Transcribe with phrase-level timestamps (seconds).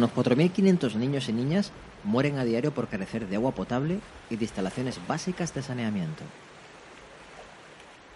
[0.00, 1.72] unos 4.500 niños y niñas
[2.04, 4.00] mueren a diario por carecer de agua potable
[4.30, 6.24] y de instalaciones básicas de saneamiento.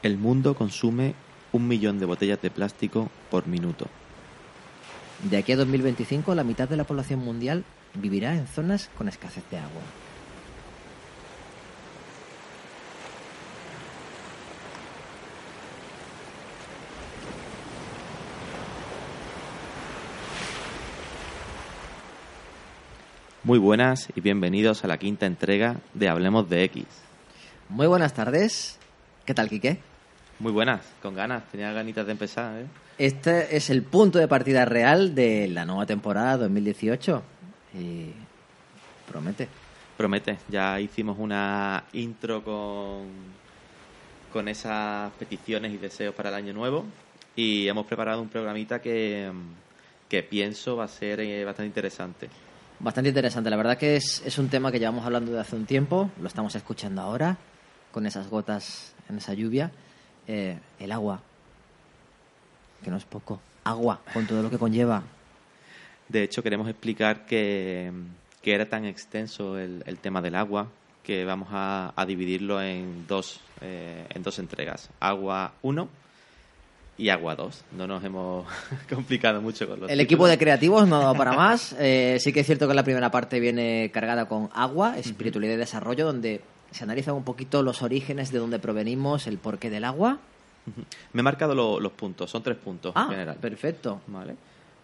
[0.02, 1.14] El mundo consume
[1.52, 3.86] un millón de botellas de plástico por minuto.
[5.30, 7.64] De aquí a 2025, la mitad de la población mundial
[7.94, 9.82] vivirá en zonas con escasez de agua.
[23.44, 26.86] Muy buenas y bienvenidos a la quinta entrega de Hablemos de X.
[27.68, 28.78] Muy buenas tardes.
[29.26, 29.76] ¿Qué tal, Quique?
[30.38, 32.62] Muy buenas, con ganas, tenía ganitas de empezar.
[32.62, 32.66] ¿eh?
[32.96, 37.22] Este es el punto de partida real de la nueva temporada 2018
[37.78, 38.12] y
[39.12, 39.46] promete.
[39.98, 43.08] Promete, ya hicimos una intro con,
[44.32, 46.86] con esas peticiones y deseos para el año nuevo
[47.36, 49.30] y hemos preparado un programita que,
[50.08, 52.30] que pienso va a ser eh, bastante interesante.
[52.80, 55.64] Bastante interesante, la verdad que es, es un tema que llevamos hablando de hace un
[55.64, 57.38] tiempo, lo estamos escuchando ahora,
[57.92, 59.70] con esas gotas en esa lluvia.
[60.26, 61.20] Eh, el agua,
[62.82, 65.02] que no es poco, agua, con todo lo que conlleva.
[66.08, 67.92] De hecho, queremos explicar que,
[68.42, 70.68] que era tan extenso el, el, tema del agua
[71.02, 74.90] que vamos a, dividirlo en dos, eh, en dos entregas.
[74.98, 75.88] Agua 1
[76.96, 77.64] y Agua 2.
[77.76, 78.46] No nos hemos
[78.88, 81.74] complicado mucho con los El equipo de creativos no ha dado para más.
[81.78, 85.58] Eh, sí que es cierto que la primera parte viene cargada con agua, espiritualidad y
[85.58, 86.40] desarrollo, donde
[86.70, 90.18] se analizan un poquito los orígenes de dónde provenimos, el porqué del agua.
[91.12, 93.36] Me he marcado lo, los puntos, son tres puntos ah, en general.
[93.36, 94.00] Perfecto.
[94.06, 94.36] Vale.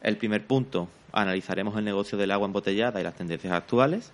[0.02, 4.12] El primer punto, analizaremos el negocio del agua embotellada y las tendencias actuales.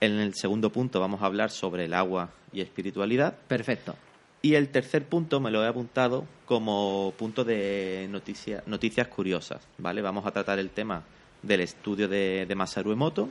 [0.00, 3.34] En el segundo punto vamos a hablar sobre el agua y espiritualidad.
[3.48, 3.94] Perfecto.
[4.42, 10.00] Y el tercer punto me lo he apuntado como punto de noticia, noticias curiosas, ¿vale?
[10.00, 11.02] Vamos a tratar el tema
[11.42, 13.28] del estudio de, de Masaru Emoto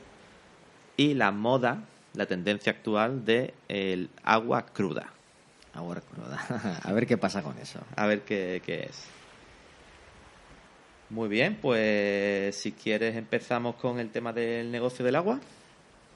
[0.97, 1.83] y la moda,
[2.13, 5.11] la tendencia actual de el agua cruda.
[5.73, 6.79] Agua cruda.
[6.83, 7.79] a ver qué pasa con eso.
[7.95, 9.05] A ver qué, qué es.
[11.09, 15.39] Muy bien, pues si quieres empezamos con el tema del negocio del agua.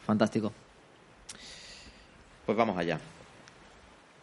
[0.06, 0.54] Fantástico.
[2.46, 3.00] Pues vamos allá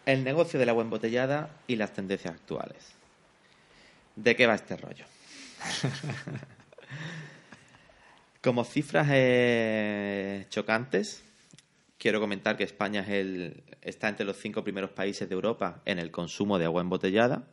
[0.06, 2.93] el negocio del agua embotellada y las tendencias actuales.
[4.16, 5.05] ¿De qué va este rollo?
[8.43, 11.22] Como cifras eh, chocantes,
[11.99, 15.99] quiero comentar que España es el, está entre los cinco primeros países de Europa en
[15.99, 17.47] el consumo de agua embotellada,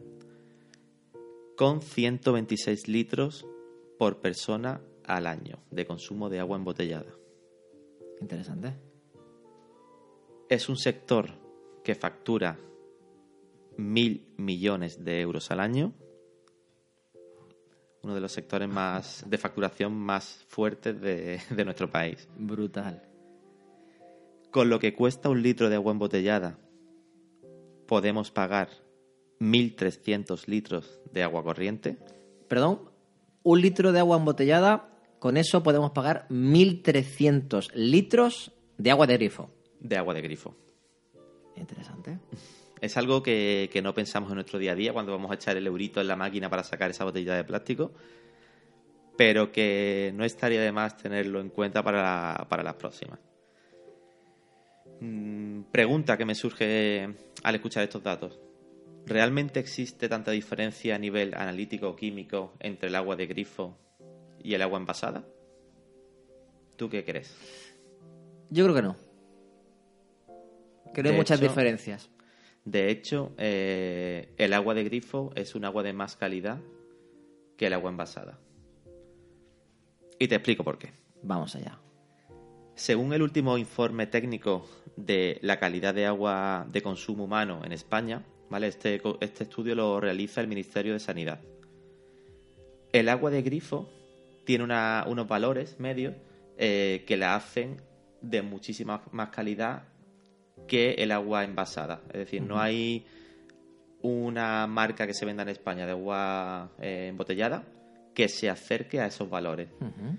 [1.57, 3.45] con 126 litros
[3.97, 7.11] por persona al año de consumo de agua embotellada.
[8.21, 8.73] Interesante.
[10.49, 11.46] Es un sector
[11.87, 12.59] que factura
[13.77, 15.93] mil millones de euros al año,
[18.03, 22.27] uno de los sectores más de facturación más fuertes de, de nuestro país.
[22.37, 23.03] Brutal.
[24.51, 26.59] Con lo que cuesta un litro de agua embotellada,
[27.87, 28.67] podemos pagar
[29.39, 31.99] 1.300 litros de agua corriente.
[32.49, 32.81] Perdón,
[33.43, 39.49] un litro de agua embotellada, con eso podemos pagar 1.300 litros de agua de grifo.
[39.79, 40.66] De agua de grifo.
[41.57, 42.17] Interesante.
[42.79, 45.57] Es algo que, que, no pensamos en nuestro día a día cuando vamos a echar
[45.57, 47.91] el eurito en la máquina para sacar esa botella de plástico,
[49.17, 53.19] pero que no estaría de más tenerlo en cuenta para, la, para las próximas.
[55.01, 58.39] Mm, pregunta que me surge al escuchar estos datos.
[59.05, 63.77] ¿Realmente existe tanta diferencia a nivel analítico o químico entre el agua de grifo
[64.43, 65.23] y el agua envasada?
[66.75, 67.35] ¿Tú qué crees?
[68.49, 69.06] Yo creo que no.
[70.93, 72.09] Que no hay muchas hecho, diferencias.
[72.65, 76.59] De hecho, eh, el agua de grifo es un agua de más calidad
[77.57, 78.39] que el agua envasada.
[80.19, 80.91] Y te explico por qué.
[81.23, 81.79] Vamos allá.
[82.75, 88.23] Según el último informe técnico de la calidad de agua de consumo humano en España,
[88.49, 88.67] ¿vale?
[88.67, 91.39] este, este estudio lo realiza el Ministerio de Sanidad.
[92.91, 93.89] El agua de grifo
[94.45, 96.15] tiene una, unos valores medios
[96.57, 97.81] eh, que la hacen
[98.21, 99.83] de muchísima más calidad
[100.67, 102.01] que el agua envasada.
[102.09, 102.49] Es decir, uh -huh.
[102.49, 103.05] no hay
[104.01, 107.63] una marca que se venda en España de agua eh, embotellada
[108.13, 109.69] que se acerque a esos valores.
[109.79, 110.17] Uh -huh.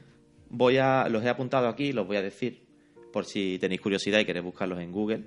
[0.51, 2.63] Voy a, los he apuntado aquí, los voy a decir
[3.13, 5.25] por si tenéis curiosidad y queréis buscarlos en Google.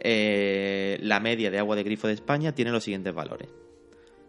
[0.00, 3.48] Eh, la media de agua de grifo de España tiene los siguientes valores: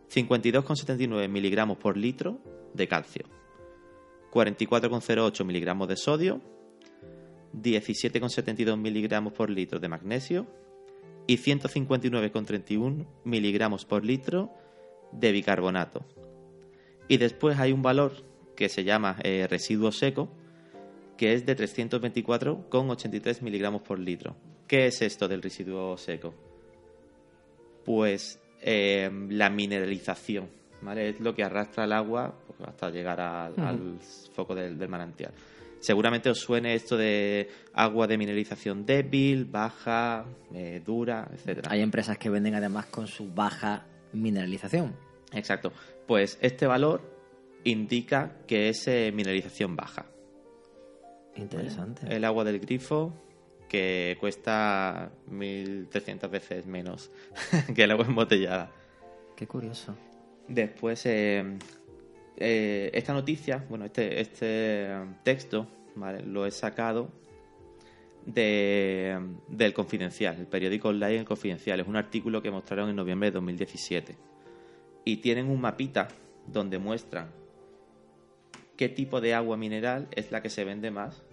[0.10, 2.40] 52,79 miligramos por litro
[2.74, 3.26] de calcio,
[4.32, 6.42] 44,08 miligramos de sodio,
[7.54, 10.48] 17,72 miligramos por litro de magnesio
[11.28, 14.52] y 159,31 miligramos por litro
[15.12, 16.06] de bicarbonato.
[17.08, 18.14] Y después hay un valor
[18.56, 20.30] que se llama eh, residuo seco,
[21.18, 24.36] que es de 324,83 miligramos por litro.
[24.68, 26.34] ¿Qué es esto del residuo seco?
[27.86, 30.50] Pues eh, la mineralización,
[30.82, 31.10] ¿vale?
[31.10, 34.00] Es lo que arrastra el agua pues, hasta llegar al, al
[34.34, 35.32] foco del, del manantial.
[35.80, 41.72] Seguramente os suene esto de agua de mineralización débil, baja, eh, dura, etcétera.
[41.72, 44.96] Hay empresas que venden además con su baja mineralización.
[45.32, 45.72] Exacto.
[46.08, 47.02] Pues este valor
[47.64, 50.06] indica que es eh, mineralización baja.
[51.36, 52.14] Interesante.
[52.14, 53.14] El agua del grifo
[53.70, 57.12] que cuesta 1.300 veces menos
[57.76, 58.72] que el agua embotellada.
[59.38, 59.96] Qué curioso.
[60.50, 61.58] Después, eh,
[62.40, 64.90] eh, esta noticia, bueno, este, este
[65.24, 66.22] texto, ¿vale?
[66.24, 67.10] lo he sacado
[68.26, 71.80] de, del Confidencial, el periódico online El Confidencial.
[71.80, 74.16] Es un artículo que mostraron en noviembre de 2017.
[75.06, 76.08] Y tienen un mapita
[76.48, 77.32] donde muestran
[78.78, 81.24] qué tipo de agua mineral es la que se vende más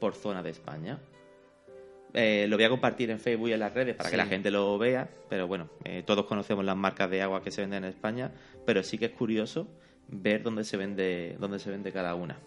[0.00, 1.00] por zona de España.
[2.14, 4.12] Eh, lo voy a compartir en Facebook y en las redes para Sí.
[4.12, 7.50] que la gente lo vea, pero bueno, eh, todos conocemos las marcas de agua que
[7.50, 8.32] se venden en España,
[8.64, 9.68] pero sí que es curioso
[10.08, 12.38] ver dónde se vende, dónde se vende cada una.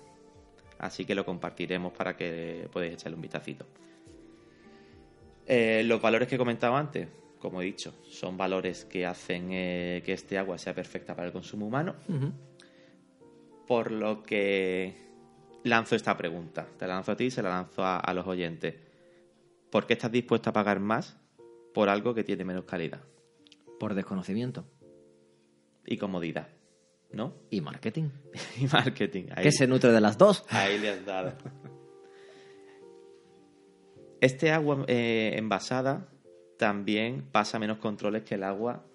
[0.79, 3.65] Así que lo compartiremos para que podáis echarle un vistacito.
[5.45, 7.07] Eh, los valores que comentaba antes,
[7.39, 11.33] como he dicho, son valores que hacen eh, que este agua sea perfecta para el
[11.33, 11.95] consumo humano.
[13.67, 14.95] Por lo que
[15.63, 16.67] lanzo esta pregunta.
[16.77, 18.75] Te la lanzo a ti y se la lanzo a, a los oyentes.
[19.69, 21.17] ¿Por qué estás dispuesto a pagar más
[21.73, 23.01] por algo que tiene menos calidad
[23.79, 24.65] Por desconocimiento.
[25.85, 26.47] y comodidad?
[27.13, 27.33] ¿No?
[27.49, 28.09] Y marketing.
[28.59, 29.25] Y marketing.
[29.35, 30.45] Ahí, Que se nutre de las dos.
[30.49, 31.33] ahí le has dado.
[34.21, 36.07] Este agua eh, envasada
[36.57, 38.85] también pasa menos controles que el agua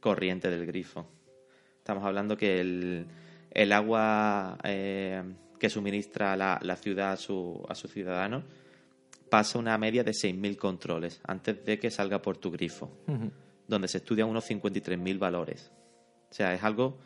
[0.00, 1.06] corriente del grifo.
[1.78, 3.06] Estamos hablando que el,
[3.52, 5.22] el agua eh,
[5.60, 8.42] que suministra la, la ciudad a su, a sus ciudadanos
[9.30, 12.90] pasa una media de 6.000 controles antes de que salga por tu grifo,
[13.68, 15.70] donde se estudian unos 53.000 valores.
[16.28, 16.98] O sea, es algo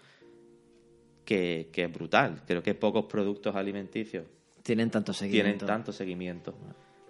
[1.31, 2.43] que, que es brutal.
[2.45, 4.27] Creo que pocos productos alimenticios
[4.65, 5.67] Tienen tanto tienen seguimiento.
[5.67, 6.55] tanto seguimiento.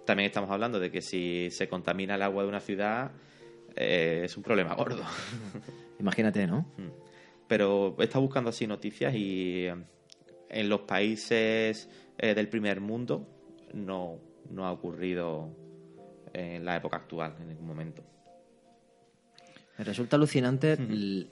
[0.05, 3.11] También estamos hablando de que si se contamina el agua de una ciudad,
[3.75, 5.03] eh, es un problema gordo.
[5.99, 6.67] Imagínate, ¿no?
[7.47, 9.75] Pero he estado buscando así noticias y eh,
[10.49, 11.89] en los países
[12.19, 13.27] eh, del primer mundo
[13.73, 14.19] no,
[14.51, 15.49] no ha ocurrido
[16.33, 18.03] en la época actual, en ningún momento.
[19.79, 21.27] Me resulta alucinante l-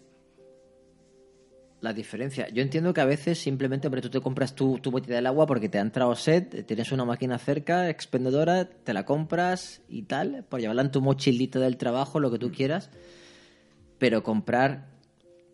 [1.82, 2.50] la diferencia.
[2.50, 5.46] Yo entiendo que a veces simplemente, hombre, tú te compras tu, tu botella del agua
[5.46, 10.46] porque te ha entrado sed, tienes una máquina cerca, expendedora, te la compras y tal,
[10.50, 12.90] por llevarla en tu mochilita del trabajo, lo que tú quieras.
[13.98, 14.90] Pero comprar,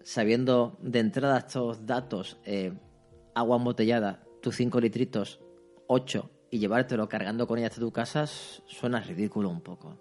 [0.03, 2.73] sabiendo de entrada estos datos, eh,
[3.33, 5.39] agua embotellada, tus 5 litritos,
[5.87, 9.97] 8, y llevártelo cargando con ella hasta tu casa, suena ridículo un poco.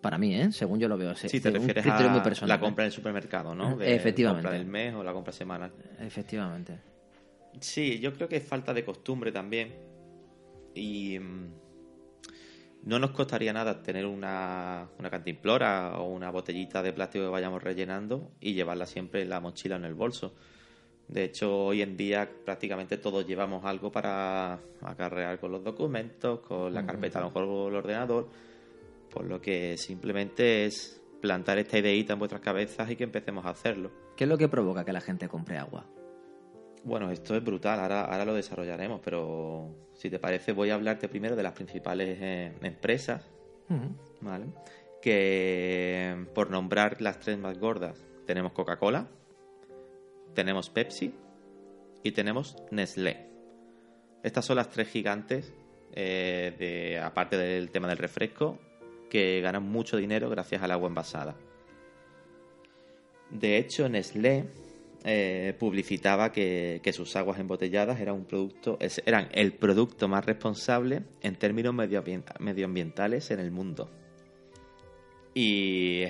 [0.00, 0.52] Para mí, ¿eh?
[0.52, 1.14] Según yo lo veo.
[1.14, 2.86] Si te un refieres criterio a muy personal, la compra ¿eh?
[2.86, 3.80] en el supermercado, ¿no?
[3.80, 4.22] Efectivamente.
[4.22, 5.72] La compra del mes o la compra semanal.
[6.00, 6.78] Efectivamente.
[7.60, 9.74] Sí, yo creo que es falta de costumbre también.
[10.74, 11.46] Y mm,
[12.84, 17.62] no nos costaría nada tener una, una cantimplora o una botellita de plástico que vayamos
[17.62, 20.34] rellenando y llevarla siempre en la mochila o en el bolso.
[21.08, 26.72] De hecho, hoy en día prácticamente todos llevamos algo para acarrear con los documentos, con
[26.72, 28.28] la carpeta, a lo mejor con el ordenador.
[29.18, 33.48] Por lo que simplemente es plantar esta ideita en vuestras cabezas y que empecemos a
[33.50, 33.90] hacerlo.
[34.16, 35.86] ¿Qué es lo que provoca que la gente compre agua?
[36.84, 41.08] Bueno, esto es brutal, ahora, ahora lo desarrollaremos, pero si te parece voy a hablarte
[41.08, 43.28] primero de las principales eh, empresas,
[44.20, 44.46] ¿vale?
[45.02, 49.08] Que por nombrar las tres más gordas, tenemos Coca-Cola,
[50.32, 51.12] tenemos Pepsi
[52.04, 53.26] y tenemos Nestlé.
[54.22, 55.52] Estas son las tres gigantes,
[55.92, 58.60] eh, de, aparte del tema del refresco,
[59.08, 61.36] que ganan mucho dinero gracias al agua envasada.
[63.30, 64.46] De hecho, Nestlé
[65.04, 71.36] eh, publicitaba que, sus aguas embotelladas eran un producto, eran el producto más responsable en
[71.36, 73.90] términos medioambien- medioambientales en el mundo.
[75.34, 76.04] Y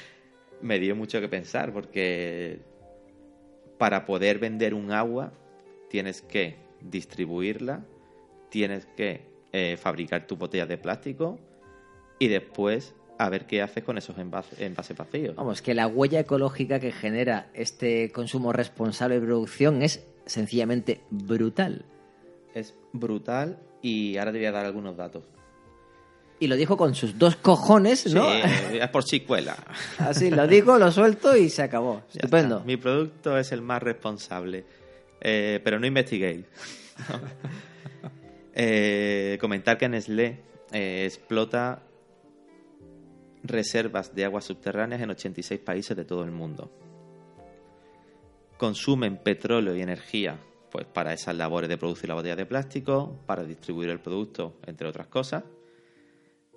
[0.62, 2.60] me dio mucho que pensar porque
[3.78, 5.32] para poder vender un agua
[5.88, 7.84] tienes que distribuirla,
[8.50, 11.38] tienes que eh, fabricar tus botellas de plástico
[12.18, 15.34] y después a ver qué haces con esos envases, envases vacíos.
[15.34, 21.84] Vamos, que la huella ecológica que genera este consumo responsable de producción es sencillamente brutal.
[22.54, 25.24] Es brutal y ahora te voy a dar algunos datos.
[26.40, 28.24] Y lo dijo con sus dos cojones, ¿no?
[28.30, 29.56] Sí, es por chicuela.
[29.98, 32.02] Así, lo digo, lo suelto y se acabó.
[32.12, 32.56] Ya Estupendo.
[32.58, 32.66] está.
[32.66, 34.64] Mi producto es el más responsable.
[35.20, 36.44] Eh, pero no investiguéis.
[38.60, 40.40] Eh, comentar que Nestlé
[40.72, 41.82] eh, explota
[43.42, 46.70] reservas de aguas subterráneas en 86 países de todo el mundo.
[48.56, 50.40] Consumen petróleo y energía
[50.70, 54.86] pues para esas labores de producir la botella de plástico, para distribuir el producto, entre
[54.86, 55.44] otras cosas.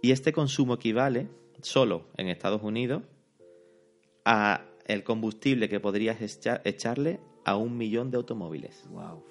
[0.01, 1.29] Y este consumo equivale,
[1.61, 3.03] solo en Estados Unidos,
[4.25, 8.83] a el combustible que podrías echa- echarle a un millón de automóviles.
[8.89, 9.23] Wow.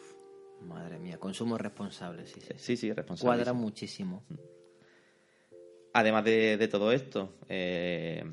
[0.62, 2.54] Madre mía, consumo responsable, sí, sí.
[2.56, 3.36] Sí, sí, responsable.
[3.36, 4.24] Cuadra muchísimo.
[5.92, 8.24] Además de, de todo esto, eh,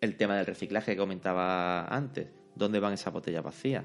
[0.00, 2.28] el tema del reciclaje que comentaba antes.
[2.54, 3.84] ¿Dónde van esas botellas vacías?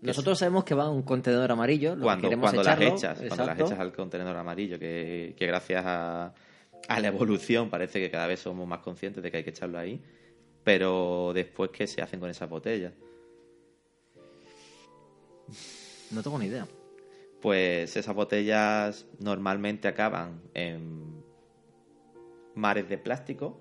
[0.00, 1.90] Nosotros sabemos que va a un contenedor amarillo.
[1.90, 5.46] Lo que Cuando, queremos cuando las echas, cuando las echas al contenedor amarillo, que, que
[5.46, 6.34] gracias a,
[6.88, 9.78] a la evolución parece que cada vez somos más conscientes de que hay que echarlo
[9.78, 10.02] ahí.
[10.62, 12.92] Pero después, ¿qué se hacen con esas botellas?
[16.10, 16.66] No tengo ni idea.
[17.44, 21.22] Pues esas botellas normalmente acaban en
[22.54, 23.60] mares de plástico.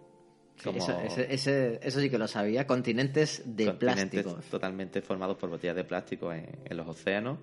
[0.56, 2.66] Sí, eso sí que lo sabía.
[2.66, 4.50] Continentes de continentes plástico.
[4.50, 7.40] totalmente formados por botellas de plástico en, en los océanos.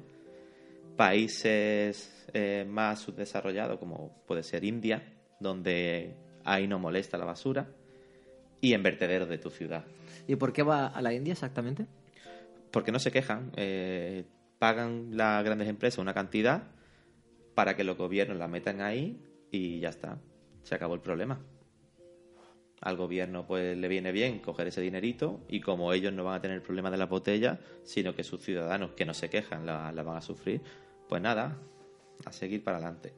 [0.96, 7.68] Países eh, más subdesarrollados, como puede ser India, donde ahí no molesta la basura.
[8.62, 9.84] Y en vertederos de tu ciudad.
[10.26, 11.86] ¿Y por qué va a la India exactamente?
[12.70, 13.52] Porque no se quejan.
[13.56, 14.24] eh,
[14.60, 16.62] pagan las grandes empresas una cantidad
[17.56, 20.20] para que los gobiernos la metan ahí y ya está.
[20.62, 21.40] Se acabó el problema.
[22.82, 26.40] Al gobierno pues le viene bien coger ese dinerito y como ellos no van a
[26.42, 29.90] tener el problema de las botellas, sino que sus ciudadanos que no se quejan la,
[29.92, 30.60] la van a sufrir,
[31.08, 31.56] pues nada,
[32.24, 33.14] a seguir para adelante.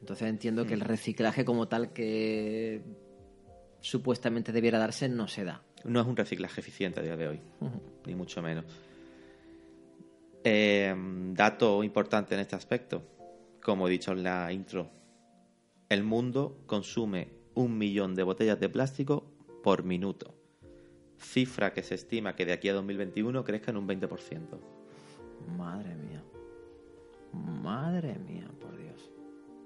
[0.00, 0.68] Entonces entiendo Mm.
[0.68, 2.80] que el reciclaje como tal que
[3.80, 5.62] supuestamente debiera darse no se da.
[5.84, 7.40] No es un reciclaje eficiente a día de hoy,
[8.06, 8.64] ni mucho menos.
[10.48, 10.94] Eh,
[11.34, 13.02] dato importante en este aspecto,
[13.60, 14.88] como he dicho en la intro,
[15.88, 19.24] el mundo consume un millón de botellas de plástico
[19.64, 20.36] por minuto,
[21.18, 24.60] cifra que se estima que de aquí a 2021 crezca en un 20%.
[25.58, 26.22] Madre mía.
[27.32, 29.10] Madre mía, por Dios.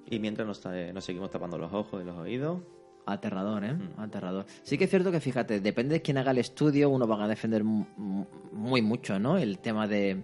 [0.08, 2.58] Y mientras nos, nos seguimos tapando los ojos y los oídos,
[3.04, 3.74] Aterrador, ¿eh?
[3.74, 4.00] Mm.
[4.00, 4.46] Aterrador.
[4.62, 7.28] Sí que es cierto que, fíjate, depende de quién haga el estudio, uno va a
[7.28, 9.36] defender mu- mu- muy mucho, ¿no?
[9.36, 10.22] El tema de,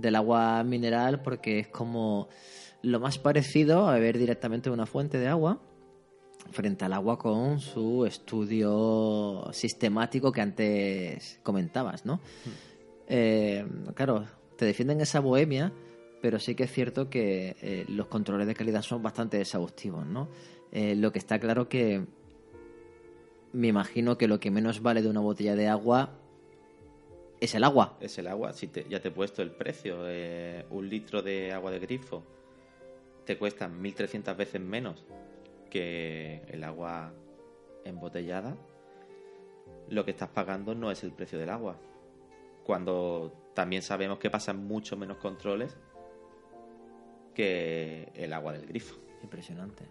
[0.00, 2.28] del agua mineral, porque es como
[2.82, 5.60] lo más parecido a beber directamente de una fuente de agua
[6.50, 12.20] frente al agua con su estudio sistemático que antes comentabas, ¿no?
[13.06, 14.26] Eh, claro,
[14.56, 15.72] te defienden esa bohemia,
[16.20, 20.28] pero sí que es cierto que eh, los controles de calidad son bastante exhaustivos, ¿no?
[20.72, 22.06] Eh, lo que está claro que
[23.52, 26.17] me imagino que lo que menos vale de una botella de agua
[27.40, 27.96] es el agua.
[28.00, 28.52] es el agua.
[28.52, 32.24] Si te- ya te he puesto el precio, eh, un litro de agua de grifo
[33.24, 35.04] te cuesta 1.300 veces menos
[35.70, 37.12] que el agua
[37.84, 38.56] embotellada.
[39.90, 41.76] Lo que estás pagando no es el precio del agua.
[42.64, 45.76] Cuando también sabemos que pasan mucho menos controles
[47.34, 48.96] que el agua del grifo.
[49.22, 49.84] Impresionante.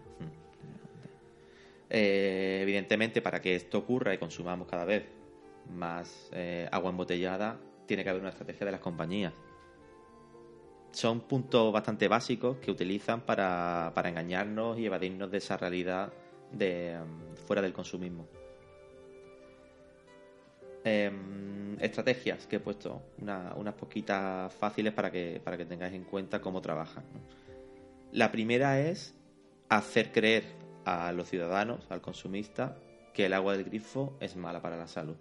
[1.90, 5.04] Eh, evidentemente, para que esto ocurra y consumamos cada vez
[5.70, 9.32] más eh, agua embotellada, tiene que haber una estrategia de las compañías.
[10.90, 16.12] Son puntos bastante básicos que utilizan para, para engañarnos y evadirnos de esa realidad
[16.52, 18.26] de mm, fuera del consumismo.
[20.84, 26.04] Em, estrategias que he puesto, una- unas poquitas fáciles para que, para que tengáis en
[26.04, 27.04] cuenta cómo trabajan.
[28.12, 29.14] La primera es
[29.68, 30.44] hacer creer
[30.86, 32.78] a los ciudadanos, al consumista,
[33.12, 35.16] que el agua del grifo es mala para la salud.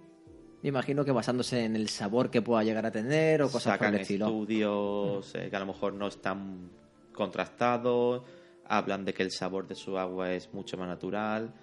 [0.64, 3.80] Me imagino que basándose en el sabor que pueda llegar a tener o cosas por
[3.80, 4.26] Sacan el estilo.
[4.26, 6.70] estudios eh, que a lo mejor no están
[7.14, 8.24] contrastados,
[8.66, 11.54] hablan de que el sabor de su agua es mucho más natural,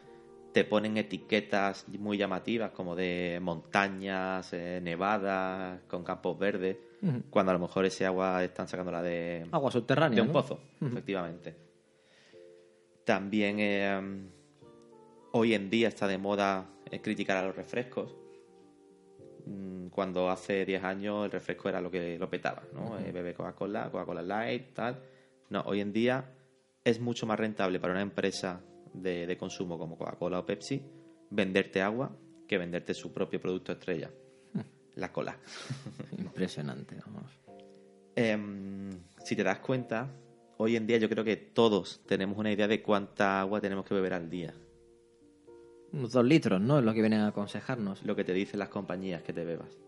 [0.52, 6.76] te ponen etiquetas muy llamativas como de montañas, eh, nevadas, con campos verdes,
[7.28, 10.16] cuando a lo mejor ese agua están sacándola de, Agua subterránea.
[10.16, 10.32] de un ¿no?
[10.32, 11.54] pozo, efectivamente.
[13.04, 14.00] También eh,
[15.32, 18.14] hoy en día está de moda eh, criticar a los refrescos.
[19.46, 22.98] Mm, Cuando hace 10 años el refresco era lo que lo petaba, ¿no?
[22.98, 25.00] Eh, bebe Coca-Cola, Coca-Cola Light, tal.
[25.50, 26.32] No, hoy en día
[26.82, 28.60] es mucho más rentable para una empresa
[28.92, 30.82] de, de consumo como Coca-Cola o Pepsi
[31.30, 34.10] venderte agua que venderte su propio producto estrella,
[34.96, 35.36] la cola.
[36.18, 37.32] Impresionante, vamos.
[38.14, 38.90] Em,
[39.24, 40.08] si te das cuenta,
[40.58, 43.94] hoy en día yo creo que todos tenemos una idea de cuánta agua tenemos que
[43.94, 44.54] beber al día.
[45.94, 46.78] Unos dos litros, ¿no?
[46.78, 48.02] Es lo que vienen a aconsejarnos.
[48.04, 49.78] Lo que te dicen las compañías que te bebas.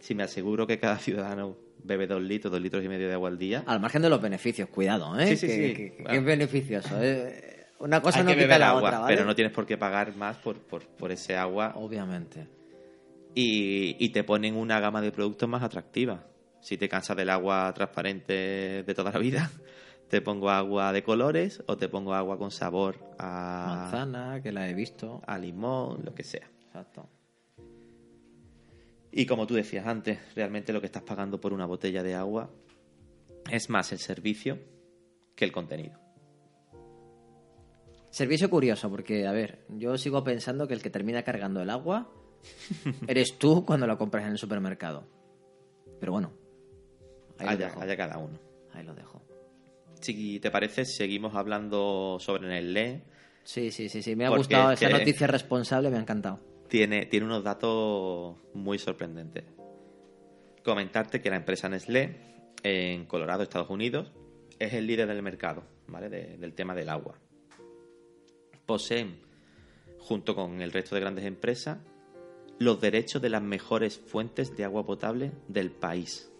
[0.00, 3.28] si me aseguro que cada ciudadano bebe dos litros, dos litros y medio de agua
[3.28, 3.62] al día.
[3.66, 5.28] Al margen de los beneficios, cuidado, ¿eh?
[5.28, 5.74] Sí, sí, que, sí.
[5.74, 6.18] que- que Bueno.
[6.18, 6.88] es beneficioso.
[7.02, 7.66] ¿eh?
[7.78, 9.14] Una cosa Hay no que quita la agua, otra, ¿vale?
[9.16, 12.46] pero no tienes por qué pagar más por, por, por ese agua Obviamente.
[13.34, 16.26] y, y te ponen una gama de productos más atractiva.
[16.60, 19.50] Si te cansas del agua transparente de toda la vida,
[20.10, 24.68] te pongo agua de colores o te pongo agua con sabor a, Manzana, que la
[24.68, 25.22] he visto.
[25.24, 26.50] a limón, lo que sea.
[26.66, 27.08] Exacto.
[29.12, 32.50] Y como tú decías antes, realmente lo que estás pagando por una botella de agua
[33.50, 34.58] es más el servicio
[35.36, 35.98] que el contenido.
[38.10, 42.10] Servicio curioso, porque, a ver, yo sigo pensando que el que termina cargando el agua
[43.06, 45.06] eres tú cuando lo compras en el supermercado.
[46.00, 46.32] Pero bueno,
[47.38, 47.80] ahí lo dejo.
[47.80, 48.38] haya cada uno.
[48.72, 49.29] Ahí lo dejo.
[50.00, 53.02] Si te parece, seguimos hablando sobre Nestlé.
[53.44, 54.16] Sí, sí, sí, sí.
[54.16, 56.40] Me ha gustado es esa noticia responsable, me ha encantado.
[56.68, 59.44] Tiene, tiene unos datos muy sorprendentes.
[60.64, 62.16] Comentarte que la empresa Nestlé,
[62.62, 64.12] en Colorado, Estados Unidos,
[64.58, 66.08] es el líder del mercado, ¿vale?
[66.08, 67.18] De- del tema del agua.
[68.66, 69.18] Poseen,
[69.98, 71.78] junto con el resto de grandes empresas,
[72.58, 76.30] los derechos de las mejores fuentes de agua potable del país.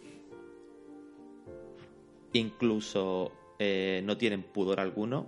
[2.32, 5.26] Incluso eh, no tienen pudor alguno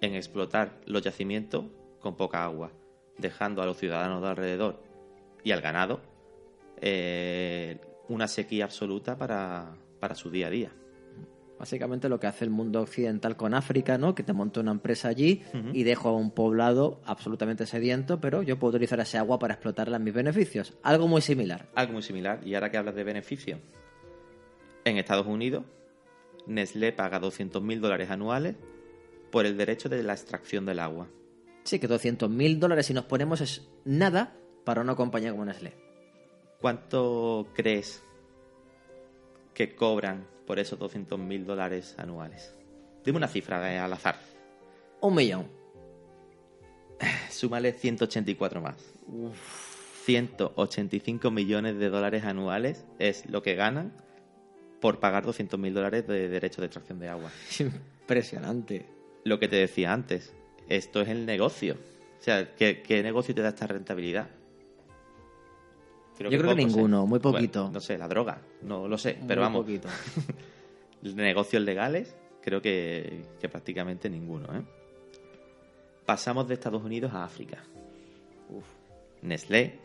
[0.00, 1.66] en explotar los yacimientos
[2.00, 2.72] con poca agua,
[3.18, 4.82] dejando a los ciudadanos de alrededor
[5.44, 6.00] y al ganado
[6.80, 10.72] eh, una sequía absoluta para, para su día a día.
[11.58, 14.14] Básicamente lo que hace el mundo occidental con África, ¿no?
[14.14, 15.42] Que te monta una empresa allí
[15.74, 19.98] y dejo a un poblado absolutamente sediento, pero yo puedo utilizar ese agua para explotarla
[19.98, 20.78] en mis beneficios.
[20.82, 21.68] Algo muy similar.
[21.74, 22.40] Algo muy similar.
[22.42, 23.58] Y ahora que hablas de beneficio,
[24.86, 25.64] en Estados Unidos,
[26.46, 28.56] Nestlé paga 200.000 dólares anuales
[29.30, 31.08] por el derecho de la extracción del agua.
[31.64, 35.74] Sí, que 200.000 dólares si nos ponemos es nada para una compañía como Nestlé.
[36.60, 38.02] ¿Cuánto crees
[39.54, 42.54] que cobran por esos 200.000 dólares anuales?
[43.04, 44.16] Dime una cifra eh, al azar.
[45.00, 45.48] Un millón.
[47.30, 48.76] Súmale 184 más.
[50.04, 53.92] 185 millones de dólares anuales es lo que ganan
[54.80, 57.30] por pagar 200.000 dólares de derecho de extracción de agua.
[57.58, 58.86] Impresionante.
[59.24, 60.32] Lo que te decía antes,
[60.68, 61.76] esto es el negocio.
[62.18, 64.28] O sea, ¿qué, qué negocio te da esta rentabilidad?
[66.18, 67.70] Yo creo que ninguno, muy Bueno, poquito.
[67.72, 69.88] no sé, la droga, no lo sé, pero Muy vamos, poquito.
[71.14, 74.54] negocios legales, creo que, que prácticamente ninguno.
[74.54, 74.62] ¿eh?
[76.04, 77.64] Pasamos de Estados Unidos a África.
[79.22, 79.78] Nestlé,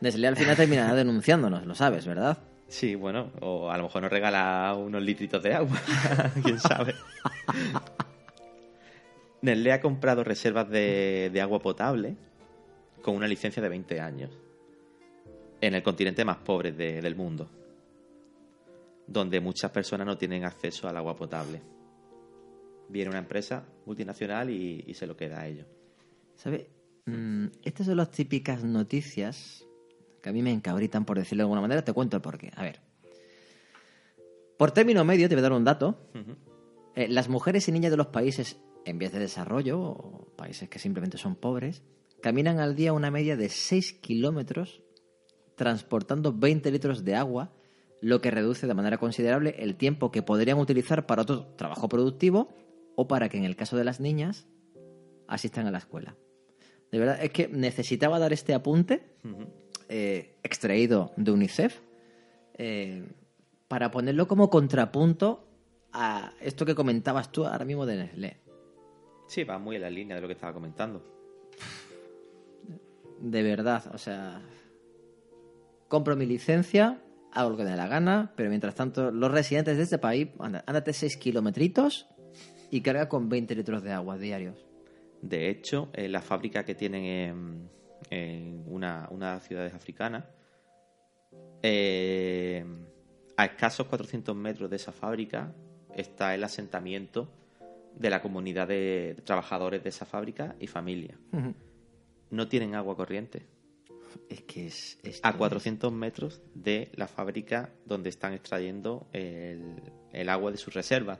[0.00, 2.38] Nestlé al final terminará denunciándonos, lo sabes, ¿verdad?
[2.72, 5.78] Sí, bueno, o a lo mejor nos regala unos litritos de agua,
[6.42, 6.94] quién sabe.
[9.42, 12.16] Nestlé ha comprado reservas de, agua potable
[13.02, 14.30] con una licencia de 20 años
[15.60, 17.50] en el continente más pobre de- del mundo,
[19.06, 21.60] donde muchas personas no tienen acceso al agua potable.
[22.88, 25.66] Viene una empresa multinacional y, y se lo queda a ellos.
[26.36, 26.66] ¿Sabes?
[27.06, 29.66] Mm, estas son las típicas noticias
[30.22, 31.84] que a mí me encabritan, por decirlo de alguna manera.
[31.84, 32.50] Te cuento el porqué.
[32.56, 32.80] A ver.
[34.56, 35.98] Por término medio, te voy a dar un dato.
[36.94, 40.78] Eh, las mujeres y niñas de los países en vías de desarrollo, o países que
[40.78, 41.82] simplemente son pobres,
[42.20, 44.82] caminan al día una media de 6 kilómetros
[45.56, 47.52] transportando 20 litros de agua,
[48.00, 52.48] lo que reduce de manera considerable el tiempo que podrían utilizar para otro trabajo productivo
[52.96, 54.46] o para que en el caso de las niñas
[55.28, 56.16] asistan a la escuela.
[56.90, 59.16] De verdad, es que necesitaba dar este apunte.
[59.94, 61.80] Eh, extraído de UNICEF
[62.54, 63.04] eh,
[63.68, 65.44] para ponerlo como contrapunto
[65.92, 68.36] a esto que comentabas tú ahora mismo de Nestlé.
[69.28, 71.02] Sí, va muy en la línea de lo que estaba comentando.
[73.20, 74.42] De verdad, o sea,
[75.88, 77.00] compro mi licencia,
[77.32, 80.28] hago lo que me dé la gana, pero mientras tanto los residentes de este país,
[80.38, 82.08] anda- ándate 6 kilometritos
[82.70, 84.66] y carga con 20 litros de agua diarios.
[85.20, 87.70] De hecho, en la fábrica que tienen en,
[88.10, 90.24] en una, una de las ciudades africanas,
[91.62, 92.64] eh,
[93.36, 95.52] a escasos 400 metros de esa fábrica
[95.94, 97.28] está el asentamiento
[97.96, 101.18] de la comunidad de trabajadores de esa fábrica y familia.
[102.30, 103.46] No tienen agua corriente.
[104.28, 104.98] Es que es...
[105.22, 109.76] A es- 400 metros de la fábrica donde están extrayendo el,
[110.12, 111.18] el agua de sus reservas.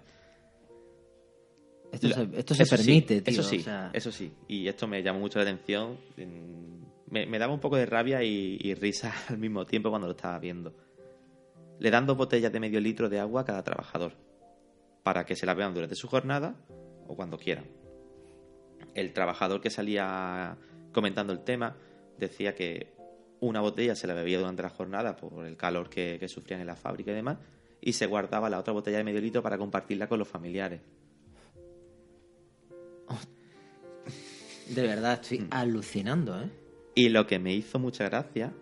[1.93, 3.33] Esto, La- se, esto se eso sí, permite, tío.
[3.41, 4.33] Eso sí, o sea, eso sí.
[4.49, 5.99] Y esto me llamó mucho la atención.
[7.12, 10.14] Me, me daba un poco de rabia y, y risa al mismo tiempo cuando lo
[10.14, 10.75] estaba viendo.
[11.79, 14.12] Le dan dos botellas de medio litro de agua a cada trabajador
[15.03, 16.55] para que se la vean durante su jornada
[17.07, 17.66] o cuando quieran.
[18.94, 20.57] El trabajador que salía
[20.92, 21.77] comentando el tema
[22.18, 22.94] decía que
[23.40, 26.66] una botella se la bebía durante la jornada por el calor que, que sufrían en
[26.68, 27.38] la fábrica y demás,
[27.81, 30.81] y se guardaba la otra botella de medio litro para compartirla con los familiares.
[34.68, 35.48] De verdad, estoy Mm.
[35.51, 36.48] alucinando, ¿eh?
[36.94, 38.52] Y lo que me hizo mucha gracia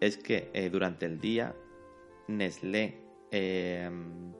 [0.00, 1.54] es que eh, durante el día
[2.28, 2.98] Nestlé
[3.30, 3.88] eh,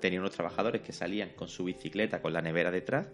[0.00, 3.06] tenía unos trabajadores que salían con su bicicleta con la nevera detrás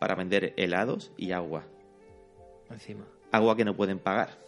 [0.00, 1.64] para vender helados y agua.
[2.70, 3.06] Encima.
[3.30, 4.44] Agua que no pueden pagar.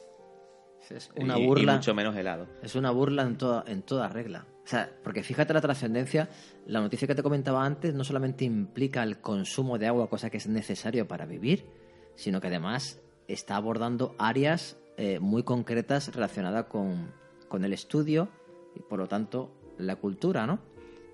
[0.91, 1.75] Es una Y- y burla.
[1.75, 2.47] mucho menos helado.
[2.63, 4.47] Es una burla en toda, en toda regla.
[4.65, 6.29] O sea, porque fíjate la trascendencia,
[6.67, 10.39] la noticia que te comentaba antes no solamente implica el consumo de agua, cosa que
[10.39, 11.67] es necesario para vivir,
[12.15, 17.11] sino que además está abordando áreas eh, muy concretas relacionadas con,
[17.49, 18.29] con el estudio
[18.75, 20.55] y por lo tanto la cultura, ¿no?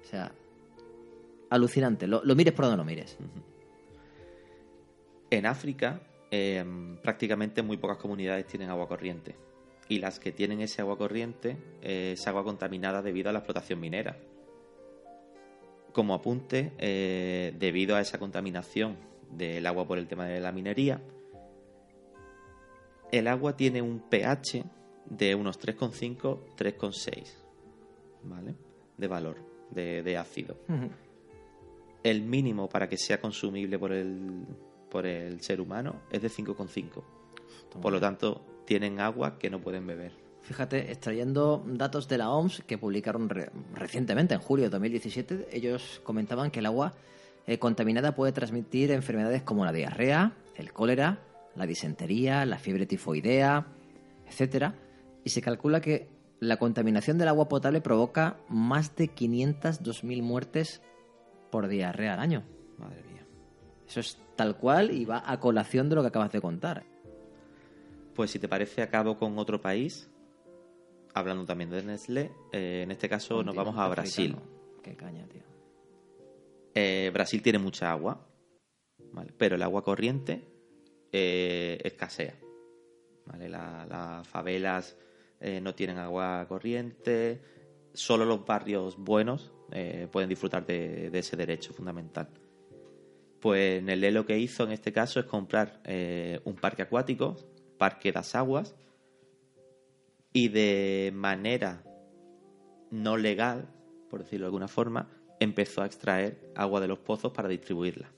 [0.03, 0.33] O sea,
[1.51, 2.07] alucinante.
[2.07, 3.16] Lo, mires por donde lo mires.
[5.31, 6.64] En África, eh,
[7.03, 9.37] prácticamente muy pocas comunidades tienen agua corriente.
[9.88, 13.81] Y las que tienen ese agua corriente eh, es agua contaminada debido a la explotación
[13.81, 14.16] minera.
[15.92, 18.97] Como apunte, eh, debido a esa contaminación
[19.31, 21.01] del agua por el tema de la minería,
[23.12, 24.64] el agua tiene un pH
[25.07, 27.25] de unos 3,5, 3,6,
[28.25, 28.55] ¿vale?
[28.97, 29.37] De valor,
[29.71, 30.57] de, de ácido
[32.03, 34.45] el mínimo para que sea consumible por el,
[34.90, 37.03] por el ser humano es de 5,5.
[37.81, 40.12] Por lo tanto, tienen agua que no pueden beber.
[40.43, 46.01] Fíjate, extrayendo datos de la OMS que publicaron re- recientemente, en julio de 2017, ellos
[46.05, 46.93] comentaban que el agua
[47.47, 51.21] eh, contaminada puede transmitir enfermedades como la diarrea, el cólera,
[51.57, 53.67] la disentería, la fiebre tifoidea,
[54.27, 54.75] etcétera,
[55.25, 56.09] y se calcula que
[56.40, 60.83] la contaminación del agua potable provoca más de 502.000 muertes
[61.51, 62.45] por diarrea al año.
[62.79, 63.27] Madre mía.
[63.87, 66.85] Eso es tal cual y va a colación de lo que acabas de contar.
[68.14, 70.11] Pues si te parece, acabo con otro país,
[71.14, 72.31] hablando también de Nestlé.
[72.53, 74.33] Eh, en este caso nos vamos a Brasil.
[74.33, 74.83] africano.
[74.83, 75.43] Qué caña, tío.
[76.75, 78.27] Eh, Brasil tiene mucha agua,
[79.12, 79.33] ¿vale?
[79.38, 80.54] pero el agua corriente
[81.16, 82.35] eh, escasea.
[83.27, 83.48] ¿vale?
[83.48, 84.96] La- las favelas
[85.40, 87.40] eh, no tienen agua corriente,
[87.92, 92.29] solo los barrios buenos eh, pueden disfrutar de, de ese derecho fundamental.
[93.40, 95.81] Pues Nelé lo que hizo en este caso es comprar
[96.44, 97.37] un parque acuático,
[97.79, 98.74] Parque das Aguas,
[100.33, 101.85] y de manera
[102.90, 103.68] no legal,
[104.09, 108.11] por decirlo de alguna forma, empezó a extraer agua de los pozos para distribuirla.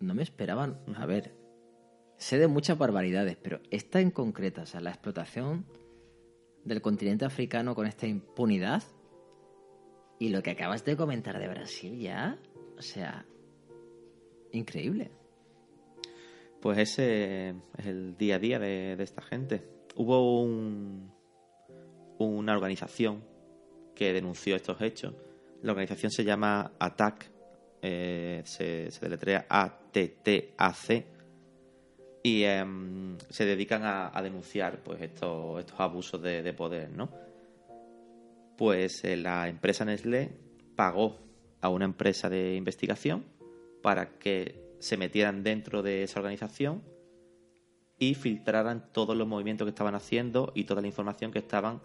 [0.00, 0.78] No me esperaban.
[0.96, 1.34] A ver,
[2.16, 5.66] sé de muchas barbaridades, pero esta en concreta, o sea, la explotación
[6.64, 8.82] del continente africano con esta impunidad
[10.18, 12.38] y lo que acabas de comentar de Brasil ya,
[12.76, 13.24] o sea,
[14.52, 15.10] increíble.
[16.60, 19.62] Pues ese es el día a día de, de esta gente.
[19.94, 21.12] Hubo un-
[22.18, 23.22] una organización
[23.94, 25.14] que denunció estos hechos.
[25.62, 27.30] La organización se llama ATTAC,
[27.82, 29.46] eh, se, se deletrea
[29.88, 31.06] A-T-T-A-C,
[32.22, 37.10] y em, se dedican a, a denunciar pues estos, estos abusos de, de poder, ¿no?
[38.56, 40.30] Pues eh, la empresa Nestlé
[40.74, 41.16] pagó
[41.60, 43.24] a una empresa de investigación
[43.82, 46.82] para que se metieran dentro de esa organización
[47.98, 51.80] y filtraran todos los movimientos que estaban haciendo y toda la información que estaban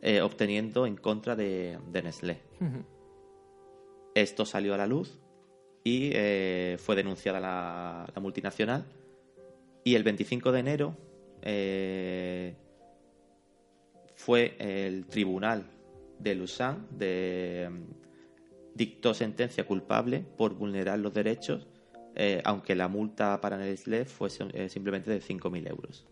[0.00, 2.42] eh, obteniendo en contra de, de Nestlé.
[4.14, 5.20] Esto salió a la luz
[5.86, 8.84] y eh, fue denunciada la, la multinacional.
[9.84, 10.96] Y el 25 de enero
[11.42, 12.56] eh,
[14.16, 15.64] fue el tribunal
[16.18, 17.70] de Lausanne de,
[18.74, 21.68] dictó sentencia culpable por vulnerar los derechos,
[22.16, 26.04] eh, aunque la multa para Nestlé fuese simplemente de 5.000 euros.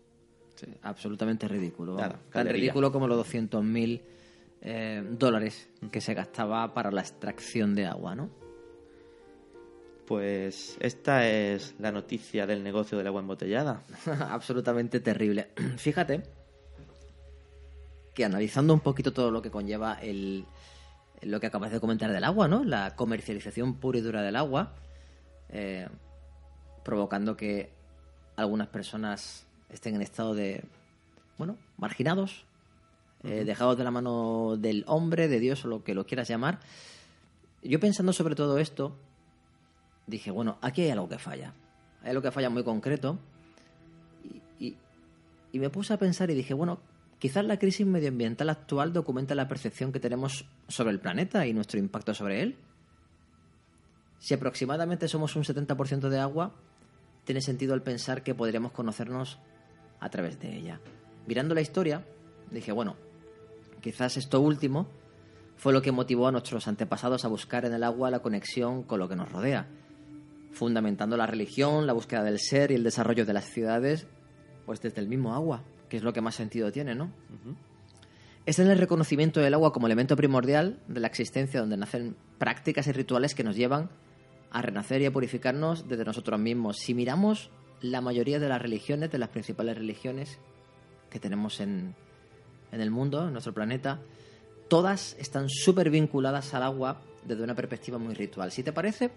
[0.55, 1.97] Sí, absolutamente ridículo.
[1.97, 2.17] Nada.
[2.31, 4.01] Tan ridículo como los 200.000
[4.61, 8.44] eh, dólares que se gastaba para la extracción de agua, ¿no?
[10.07, 13.81] Pues esta es la noticia del negocio del agua embotellada.
[14.29, 15.49] absolutamente terrible.
[15.77, 16.23] Fíjate
[18.13, 20.45] que analizando un poquito todo lo que conlleva el,
[21.21, 22.63] lo que acabas de comentar del agua, ¿no?
[22.63, 24.73] La comercialización pura y dura del agua,
[25.49, 25.87] eh,
[26.83, 27.71] provocando que
[28.37, 30.63] algunas personas estén en estado de,
[31.37, 32.45] bueno, marginados,
[33.23, 36.59] eh, dejados de la mano del hombre, de Dios o lo que lo quieras llamar.
[37.63, 38.95] Yo pensando sobre todo esto,
[40.07, 41.53] dije, bueno, aquí hay algo que falla.
[42.03, 43.17] Hay algo que falla muy concreto.
[44.59, 44.77] Y, y-
[45.51, 46.79] y me puse a pensar y dije, bueno,
[47.19, 51.79] quizás la crisis medioambiental actual documenta la percepción que tenemos sobre el planeta y nuestro
[51.79, 52.55] impacto sobre él.
[54.19, 56.51] Si aproximadamente somos un 70% de agua,
[57.25, 59.37] tiene sentido el pensar que podríamos conocernos
[59.99, 60.79] a través de ella.
[61.27, 62.03] Mirando la historia,
[62.51, 62.95] dije, bueno,
[63.81, 64.87] quizás esto último
[65.57, 68.99] fue lo que motivó a nuestros antepasados a buscar en el agua la conexión con
[68.99, 69.67] lo que nos rodea,
[70.55, 74.07] fundamentando la religión, la búsqueda del ser y el desarrollo de las ciudades,
[74.65, 77.11] pues desde el mismo agua, que es lo que más sentido tiene, ¿no?
[78.45, 82.87] Es en el reconocimiento del agua como elemento primordial de la existencia donde nacen prácticas
[82.87, 83.89] y rituales que nos llevan
[84.51, 86.77] a renacer y a purificarnos desde nosotros mismos.
[86.77, 90.39] Si miramos la mayoría de las religiones, de las principales religiones
[91.09, 91.95] que tenemos en,
[92.71, 93.99] en el mundo, en nuestro planeta,
[94.69, 98.51] todas están súper vinculadas al agua desde una perspectiva muy ritual.
[98.51, 99.11] Si te parece,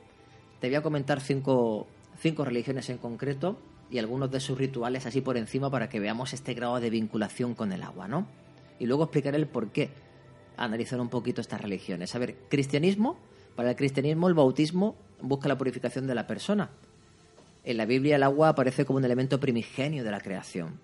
[0.61, 1.87] te voy a comentar cinco,
[2.21, 3.59] cinco religiones en concreto
[3.91, 7.55] y algunos de sus rituales así por encima para que veamos este grado de vinculación
[7.55, 8.27] con el agua, ¿no?
[8.79, 9.91] y luego explicaré el por qué
[10.57, 12.15] analizar un poquito estas religiones.
[12.15, 13.19] A ver, cristianismo,
[13.57, 16.71] para el cristianismo el bautismo busca la purificación de la persona.
[17.65, 20.81] En la Biblia el agua aparece como un elemento primigenio de la creación.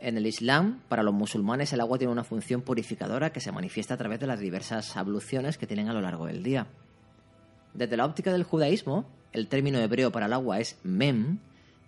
[0.00, 3.94] En el Islam, para los musulmanes, el agua tiene una función purificadora que se manifiesta
[3.94, 6.68] a través de las diversas abluciones que tienen a lo largo del día.
[7.78, 11.38] Desde la óptica del judaísmo, el término hebreo para el agua es mem,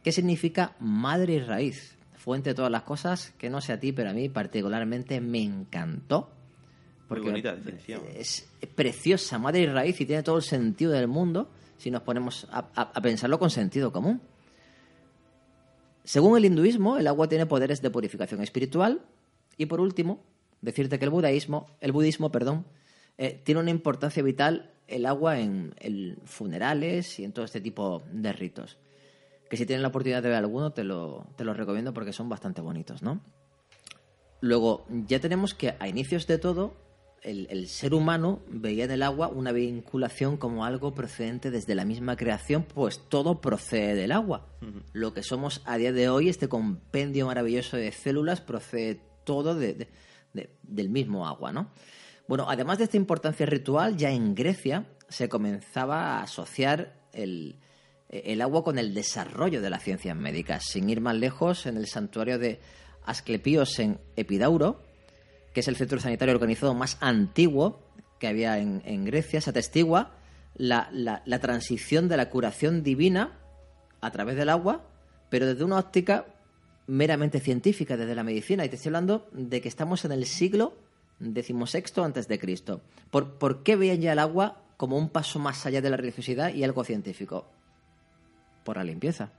[0.05, 3.91] que significa madre y raíz fuente de todas las cosas, que no sé a ti,
[3.91, 6.31] pero a mí particularmente me encantó.
[7.09, 8.03] Porque Muy bonita definición.
[8.15, 12.47] Es preciosa, madre y raíz, y tiene todo el sentido del mundo si nos ponemos
[12.53, 14.21] a, pensarlo con sentido común.
[16.05, 19.01] Según el hinduismo, el agua tiene poderes de purificación espiritual.
[19.57, 20.23] Y por último,
[20.61, 22.65] decirte que el budaísmo, el budismo, perdón,
[23.23, 25.75] eh, tiene una importancia vital el agua en,
[26.25, 28.79] funerales y en todo este tipo de ritos
[29.51, 32.29] que si tienes la oportunidad de ver alguno, te lo, te lo recomiendo porque son
[32.29, 33.21] bastante bonitos, ¿no?
[34.41, 36.77] Luego, ya tenemos que a inicios de todo,
[37.23, 42.17] el, ser humano veía en el agua una vinculación como algo procedente desde la misma
[42.17, 44.47] creación, pues todo procede del agua.
[44.93, 50.89] Lo que somos a día de hoy, este compendio maravilloso de células, procede todo del
[50.89, 51.71] mismo agua, ¿no?
[52.31, 57.57] Bueno, además de esta importancia ritual, ya en Grecia se comenzaba a asociar el,
[58.09, 60.65] el agua con el desarrollo de las ciencias médicas.
[60.65, 62.61] Sin ir más lejos, en el santuario de
[63.05, 64.81] Asclepios en Epidauro,
[65.53, 67.83] que es el centro sanitario organizado más antiguo
[68.21, 70.13] que había en, Grecia, se atestigua
[70.55, 73.41] la, la, transición de la curación divina
[74.01, 74.87] a través del agua,
[75.31, 76.27] pero desde una óptica
[76.87, 78.65] meramente científica, desde la medicina.
[78.65, 80.89] Y te estoy hablando de que estamos en el siglo
[81.21, 82.81] XVI antes de Cristo.
[83.11, 86.53] ¿Por, ¿Por qué veían ya el agua como un paso más allá de la religiosidad
[86.55, 87.47] y algo científico?
[88.65, 89.33] por la limpieza.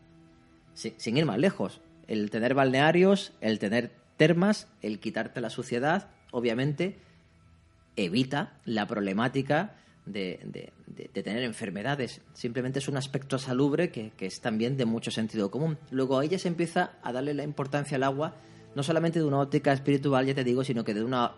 [0.73, 1.81] sin ir más lejos.
[2.07, 6.97] El tener balnearios, el tener termas, el quitarte la suciedad, obviamente
[7.95, 10.71] evita la problemática de,
[11.13, 12.21] tener enfermedades.
[12.33, 15.77] Simplemente es un aspecto salubre que, que, es también de mucho sentido común.
[15.91, 18.35] Luego a ella se empieza a darle la importancia al agua,
[18.75, 21.33] no solamente de una óptica espiritual, ya te digo, sino que de una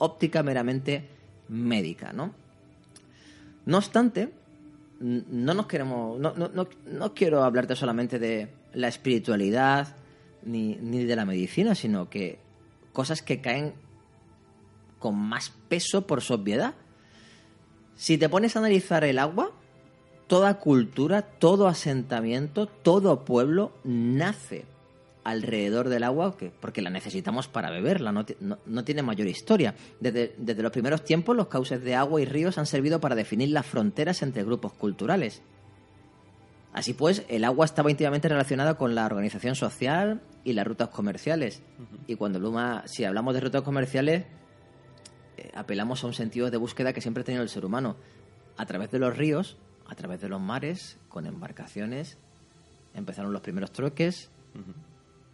[0.00, 1.08] óptica meramente
[1.48, 2.34] médica, ¿no?
[3.66, 4.32] No obstante,
[4.98, 9.96] no nos queremos, no, no, no, quiero hablarte solamente de la espiritualidad
[10.42, 12.38] ni, ni de la medicina, sino que
[12.92, 13.74] cosas que caen
[14.98, 16.74] con más peso por su obviedad.
[17.94, 19.52] Si te pones a analizar el agua,
[20.26, 24.64] toda cultura, todo asentamiento, todo pueblo nace
[25.24, 28.24] alrededor del agua, que, porque la necesitamos para beberla, no,
[28.66, 29.74] no, tiene mayor historia.
[30.00, 33.50] Desde, desde, los primeros tiempos, los cauces de agua y ríos han servido para definir
[33.50, 35.42] las fronteras entre grupos culturales.
[36.72, 41.62] Así pues, el agua estaba íntimamente relacionada con la organización social y las rutas comerciales.
[42.06, 44.24] Y cuando Luma, si hablamos de rutas comerciales,
[45.36, 47.96] eh, apelamos a un sentido de búsqueda que siempre ha tenido el ser humano.
[48.56, 49.56] A través de los ríos,
[49.88, 52.18] a través de los mares, con embarcaciones,
[52.94, 54.30] empezaron los primeros trueques,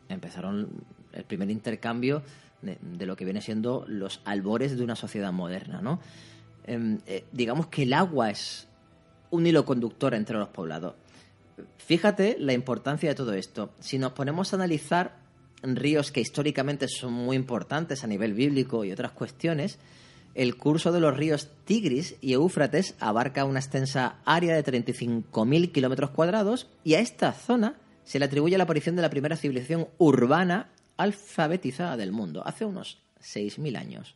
[0.08, 0.68] empezaron
[1.12, 2.22] el primer intercambio
[2.62, 6.00] de, lo que viene siendo los albores de una sociedad moderna, ¿no?
[6.64, 8.66] Em, eh, digamos que el agua es
[9.30, 10.94] un hilo conductor entre los poblados.
[11.78, 13.70] Fíjate la importancia de todo esto.
[13.80, 15.16] Si nos ponemos a analizar
[15.62, 19.78] ríos que históricamente son muy importantes a nivel bíblico y otras cuestiones,
[20.34, 26.10] el curso de los ríos Tigris y Éufrates abarca una extensa área de 35.000 kilómetros
[26.10, 30.70] cuadrados y a esta zona se le atribuye la aparición de la primera civilización urbana
[30.96, 34.14] alfabetizada del mundo, hace unos 6.000 años.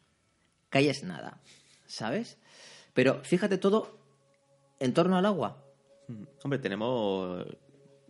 [0.71, 1.41] Calles nada,
[1.87, 2.39] ¿sabes?
[2.95, 3.99] Pero fíjate todo
[4.79, 5.65] en torno al agua.
[6.07, 7.45] Mm, hombre, tenemos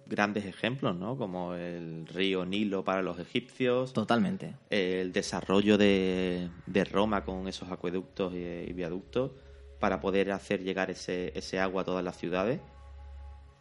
[0.05, 1.17] grandes ejemplos, ¿no?
[1.17, 3.95] Como el río Nilo para los egipcios.
[3.95, 4.55] Totalmente.
[4.69, 6.51] El desarrollo de,
[6.93, 9.31] Roma con esos acueductos y, viaductos
[9.79, 12.61] para poder hacer llegar ese, ese agua a todas las ciudades.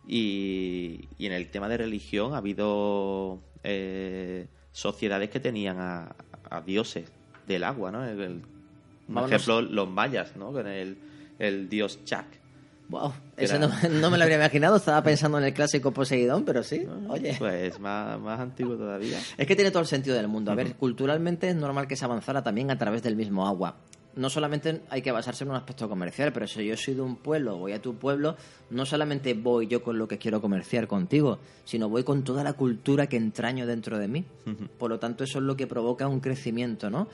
[0.08, 6.16] Y, en el tema de religión ha habido eh, sociedades que tenían a,
[6.50, 7.12] a dioses
[7.48, 8.04] del agua, ¿no?
[8.06, 8.42] El- el-
[9.14, 10.52] por ejemplo, los mayas, ¿no?
[10.52, 10.98] Con el,
[11.40, 12.26] el dios Chak.
[12.90, 13.68] Wow, Era- ese no,
[14.02, 17.36] no me lo habría imaginado, estaba pensando en el clásico Poseidón, pero sí, oye.
[17.38, 19.20] Pues más, más antiguo todavía.
[19.38, 20.52] Es que tiene todo el sentido del mundo.
[20.52, 23.78] A ver, culturalmente es normal que se avanzara también a través del mismo agua.
[24.16, 27.16] No solamente hay que basarse en un aspecto comercial, pero si yo soy de un
[27.16, 28.36] pueblo, voy a tu pueblo,
[28.72, 32.54] no solamente voy yo con lo que quiero comerciar contigo, sino voy con toda la
[32.54, 34.26] cultura que entraño dentro de mí.
[34.78, 37.08] Por lo tanto, eso es lo que provoca un crecimiento, ¿no?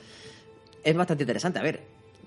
[0.82, 1.58] Es bastante interesante.
[1.58, 1.82] A ver,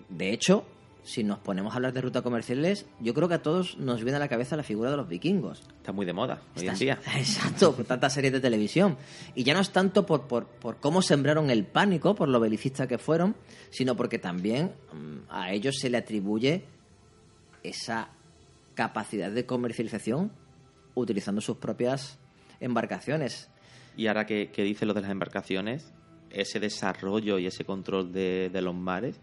[0.08, 0.64] de hecho,
[1.04, 4.18] si nos ponemos a hablar de rutas comerciales, yo creo que a todos nos viene
[4.18, 5.62] a la cabeza la figura de los vikingos.
[5.78, 7.00] Está muy de moda hoy en Estas- día.
[7.18, 8.98] Exacto, por tantas series de televisión.
[9.34, 12.88] Y ya no es tanto por, por, por cómo sembraron el pánico, por lo belicistas
[12.88, 13.36] que fueron,
[13.72, 16.66] sino porque también mm, a ellos se le atribuye
[17.64, 18.10] esa
[18.76, 20.32] capacidad de comercialización
[20.96, 22.20] utilizando sus propias
[22.60, 23.50] embarcaciones.
[23.98, 25.92] Y ahora que, que dice lo de las embarcaciones,
[26.30, 29.20] ese desarrollo y ese control de, de los mares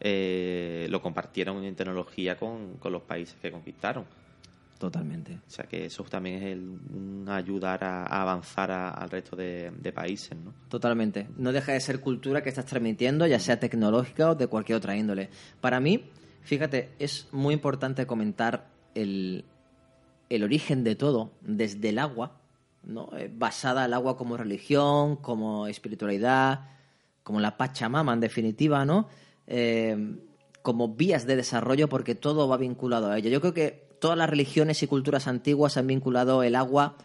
[0.00, 4.04] eh, lo compartieron en tecnología con, con los países que conquistaron.
[4.78, 5.38] Totalmente.
[5.46, 9.34] O sea que eso también es el, un ayudar a, a avanzar a- al resto
[9.34, 10.52] de, de países, ¿no?
[10.68, 11.28] Totalmente.
[11.38, 14.94] No deja de ser cultura que estás transmitiendo, ya sea tecnológica o de cualquier otra
[14.94, 15.30] índole.
[15.62, 16.10] Para mí,
[16.42, 19.46] fíjate, es muy importante comentar el,
[20.28, 22.32] el origen de todo, desde el agua,
[22.84, 23.08] ¿no?
[23.16, 26.68] Eh, basada al agua como religión, como espiritualidad,
[27.22, 29.08] como la Pachamama, en definitiva, ¿no?
[29.46, 30.16] Eh,
[30.62, 33.30] como vías de desarrollo, porque todo va vinculado a ello.
[33.30, 36.96] Yo creo que todas las religiones y culturas antiguas han vinculado el agua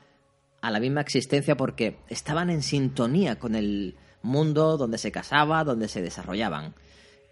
[0.61, 5.87] a la misma existencia porque estaban en sintonía con el mundo donde se casaba, donde
[5.87, 6.73] se desarrollaban.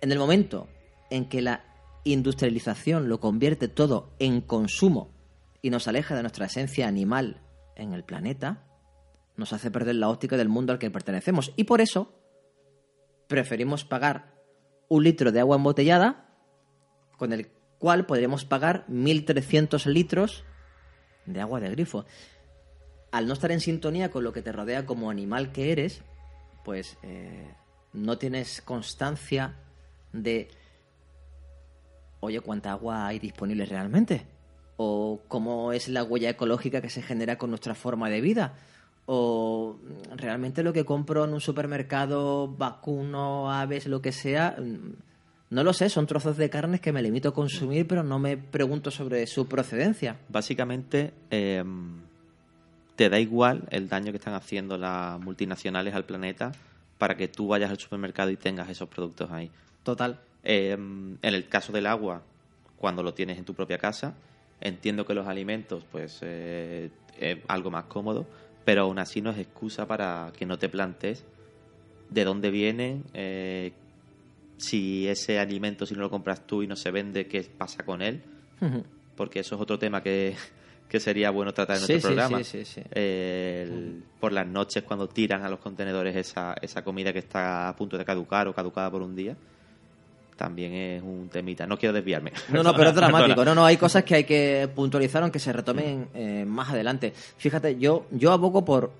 [0.01, 0.67] En el momento
[1.09, 1.63] en que la
[2.03, 5.09] industrialización lo convierte todo en consumo
[5.63, 7.41] y nos aleja de nuestra esencia animal
[7.75, 8.67] en el planeta,
[9.35, 11.53] nos hace perder la óptica del mundo al que pertenecemos.
[11.55, 12.13] Y por eso
[13.27, 14.38] preferimos pagar
[14.89, 16.25] un litro de agua embotellada
[17.17, 17.47] con el
[17.77, 20.43] cual podríamos pagar 1.300 litros
[21.25, 22.05] de agua de grifo.
[23.11, 26.01] Al no estar en sintonía con lo que te rodea como animal que eres,
[26.63, 27.53] pues eh,
[27.93, 29.55] no tienes constancia
[30.11, 30.49] de,
[32.19, 34.25] oye, ¿cuánta agua hay disponible realmente?
[34.77, 38.55] ¿O cómo es la huella ecológica que se genera con nuestra forma de vida?
[39.11, 39.79] ¿O
[40.15, 44.93] realmente lo que compro en un supermercado, vacuno, aves, lo que sea, mm,
[45.49, 48.37] no lo sé, son trozos de carnes que me limito a consumir, pero no me
[48.37, 50.19] pregunto sobre su procedencia.
[50.29, 51.63] Básicamente, eh,
[52.95, 56.51] te da igual el daño que están haciendo las multinacionales al planeta
[56.99, 59.49] para que tú vayas al supermercado y tengas esos productos ahí.
[59.81, 60.19] Total.
[60.43, 62.21] Eh, en el caso del agua,
[62.77, 64.13] cuando lo tienes en tu propia casa,
[64.61, 68.27] entiendo que los alimentos, pues, eh, es algo más cómodo,
[68.69, 71.25] pero aún así no es excusa para que no te plantes
[72.11, 73.73] de dónde vienen, eh,
[74.59, 78.03] si ese alimento, si no lo compras tú y no se vende, qué pasa con
[78.03, 78.21] él,
[79.15, 80.35] porque eso es otro tema que,
[80.87, 82.43] que sería bueno tratar en Sí, nuestro sí, programa.
[82.43, 82.81] sí, sí, sí.
[82.91, 87.75] El- por las noches cuando tiran a los contenedores esa, esa comida que está a
[87.75, 89.35] punto de caducar o caducada por un día,
[90.39, 91.67] también es un temita.
[91.67, 92.31] No quiero desviarme.
[92.49, 93.43] No, no, pero es dramático.
[93.43, 97.13] No, no, hay cosas que hay que puntualizar aunque se retomen eh, más adelante.
[97.37, 98.91] Fíjate, yo, yo abogo por,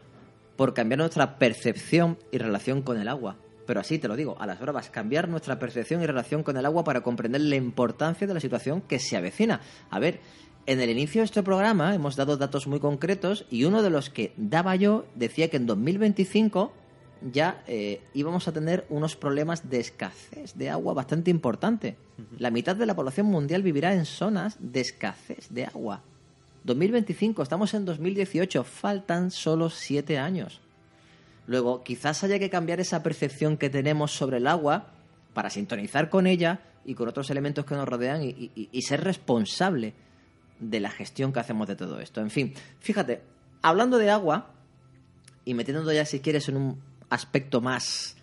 [0.58, 3.38] por cambiar nuestra percepción y relación con el agua.
[3.66, 6.66] Pero así te lo digo, a las bravas, cambiar nuestra percepción y relación con el
[6.66, 9.62] agua para comprender la importancia de la situación que se avecina.
[9.90, 10.20] A ver,
[10.66, 14.10] en el inicio de este programa hemos dado datos muy concretos y uno de los
[14.10, 16.74] que daba yo decía que en 2025
[17.22, 21.98] ya eh, íbamos a tener unos problemas de escasez de agua bastante importante.
[22.38, 26.02] La mitad de la población mundial vivirá en zonas de escasez de agua.
[26.64, 30.62] 2025, estamos en 2018, faltan solo siete años.
[31.48, 34.88] Luego, quizás haya que cambiar esa percepción que tenemos sobre el agua
[35.34, 39.04] para sintonizar con ella y con otros elementos que nos rodean y, y- y ser
[39.04, 39.94] responsable
[40.60, 42.22] de la gestión que hacemos de todo esto.
[42.22, 43.22] En fin, fíjate,
[43.62, 44.52] hablando de agua
[45.46, 48.16] y metiéndonos ya, si quieres, en un aspecto más,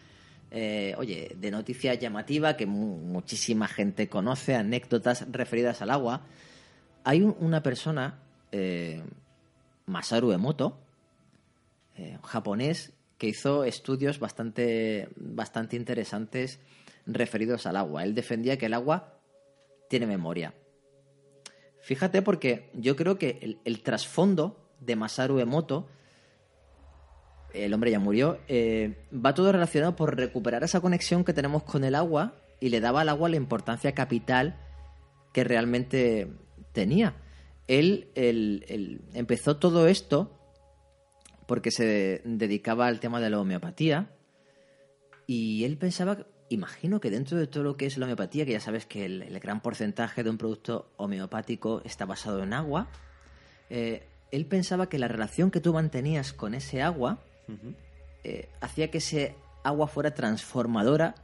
[0.51, 6.23] eh, oye, de noticia llamativa que mu- muchísima gente conoce, anécdotas referidas al agua,
[7.05, 8.19] hay un- una persona,
[8.53, 9.03] eh,
[9.87, 10.79] Masaru Emoto,
[11.97, 16.59] eh, japonés que hizo estudios bastante, bastante interesantes
[17.07, 18.05] referidos al agua.
[18.05, 19.15] Él defendía que el agua
[19.89, 20.53] tiene memoria.
[21.81, 25.89] Fíjate porque yo creo que el trasfondo de Masaru Emoto,
[27.65, 31.85] el hombre ya murió, eh, va todo relacionado por recuperar esa conexión que tenemos con
[31.85, 34.57] el agua y le daba al agua la importancia capital
[35.33, 36.29] que realmente
[36.73, 37.15] tenía.
[37.69, 38.09] Él,
[39.15, 40.33] empezó todo esto
[41.47, 44.11] porque se dedicaba al tema de la homeopatía
[45.27, 48.61] y él pensaba, imagino que dentro de todo lo que es la homeopatía, que ya
[48.61, 52.89] sabes que el, el gran porcentaje de un producto homeopático está basado en agua,
[53.71, 57.19] eh, él pensaba que la relación que tú mantenías con ese agua
[58.25, 61.15] eh, hacía que ese agua fuera transformadora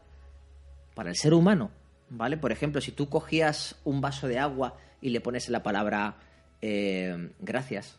[0.94, 1.70] para el ser humano,
[2.10, 2.36] ¿vale?
[2.36, 6.16] Por ejemplo, si tú cogías un vaso de agua y le pones la palabra
[6.60, 7.98] eh, gracias,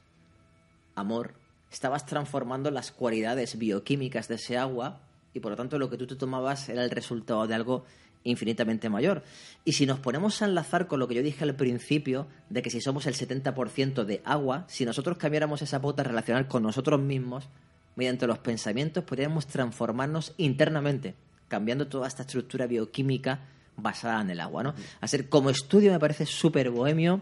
[0.96, 1.34] amor,
[1.72, 5.02] estabas transformando las cualidades bioquímicas de ese agua
[5.34, 7.86] y por lo tanto lo que tú te tomabas era el resultado de algo
[8.24, 9.24] infinitamente mayor.
[9.66, 12.70] Y si nos ponemos a enlazar con lo que yo dije al principio, de que
[12.70, 17.50] si somos el 70% de agua, si nosotros cambiáramos esa pauta relacional con nosotros mismos,
[17.96, 21.16] mediante los pensamientos, podríamos transformarnos internamente,
[21.48, 23.42] cambiando toda esta estructura bioquímica
[23.76, 24.64] basada en el agua.
[24.64, 24.74] ¿no?
[25.02, 27.22] Hacer como estudio me parece súper bohemio,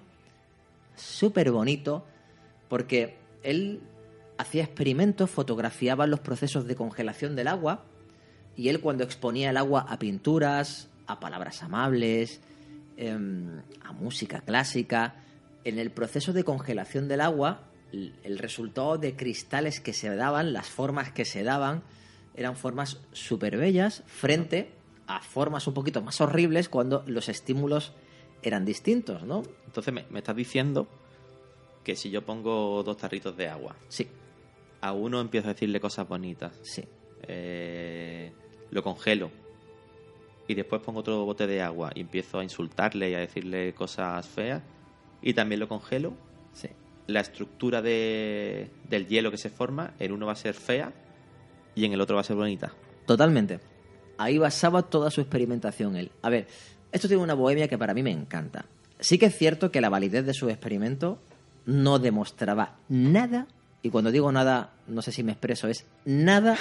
[0.96, 2.06] súper bonito,
[2.70, 3.82] porque él
[4.38, 7.84] hacía experimentos, fotografiaba los procesos de congelación del agua,
[8.56, 12.42] y él cuando exponía el agua a pinturas, a palabras amables,
[12.98, 15.16] em, a música clásica.
[15.64, 20.70] En el proceso de congelación del agua, el resultado de cristales que se daban, las
[20.70, 21.84] formas que se daban,
[22.36, 24.72] eran formas súper bellas frente
[25.08, 27.92] a formas un poquito más horribles cuando los estímulos
[28.44, 29.44] eran distintos, ¿no?
[29.66, 30.88] Entonces me, me estás diciendo
[31.84, 34.08] que si yo pongo dos tarritos de agua, Sí,
[34.80, 36.84] a uno empiezo a decirle cosas bonitas, sí.
[37.24, 38.32] eh,
[38.72, 39.30] lo congelo
[40.48, 44.28] y después pongo otro bote de agua y empiezo a insultarle y a decirle cosas
[44.28, 44.64] feas
[45.22, 46.14] y también lo congelo,
[46.54, 46.70] Sí.
[47.08, 50.94] La estructura de, del hielo que se forma en uno va a ser fea
[51.76, 52.74] y en el otro va a ser bonita.
[53.06, 53.60] Totalmente.
[54.18, 56.12] Ahí basaba toda su experimentación él.
[56.22, 56.48] A ver,
[56.92, 58.66] esto tiene una bohemia que para mí me encanta.
[59.00, 61.20] Sí que es cierto que la validez de su experimento
[61.66, 63.48] no demostraba nada,
[63.82, 66.58] y cuando digo nada, no sé si me expreso, es nada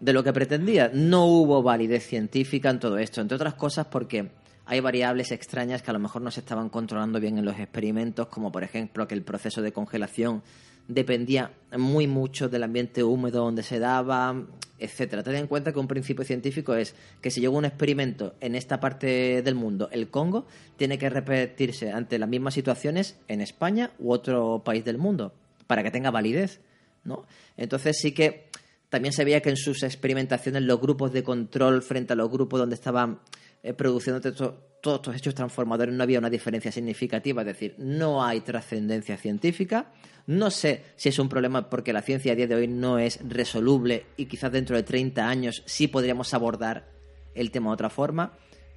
[0.00, 0.90] de lo que pretendía.
[0.92, 4.30] No hubo validez científica en todo esto, entre otras cosas porque
[4.66, 8.28] hay variables extrañas que a lo mejor no se estaban controlando bien en los experimentos,
[8.28, 10.42] como por ejemplo que el proceso de congelación
[10.88, 14.34] dependía muy mucho del ambiente húmedo donde se daba,
[14.78, 15.22] etcétera.
[15.22, 18.80] Ten en cuenta que un principio científico es que si llega un experimento en esta
[18.80, 20.46] parte del mundo, el Congo,
[20.76, 25.32] tiene que repetirse ante las mismas situaciones en España u otro país del mundo
[25.66, 26.60] para que tenga validez,
[27.04, 27.24] ¿no?
[27.56, 28.48] Entonces sí que
[28.88, 32.60] también se veía que en sus experimentaciones los grupos de control frente a los grupos
[32.60, 33.20] donde estaban
[33.62, 38.24] eh, produciendo to- todos estos hechos transformadores no había una diferencia significativa, es decir, no
[38.24, 39.92] hay trascendencia científica.
[40.26, 43.20] No sé si es un problema porque la ciencia a día de hoy no es
[43.28, 46.88] resoluble y quizás dentro de 30 años sí podríamos abordar
[47.34, 48.32] el tema de otra forma,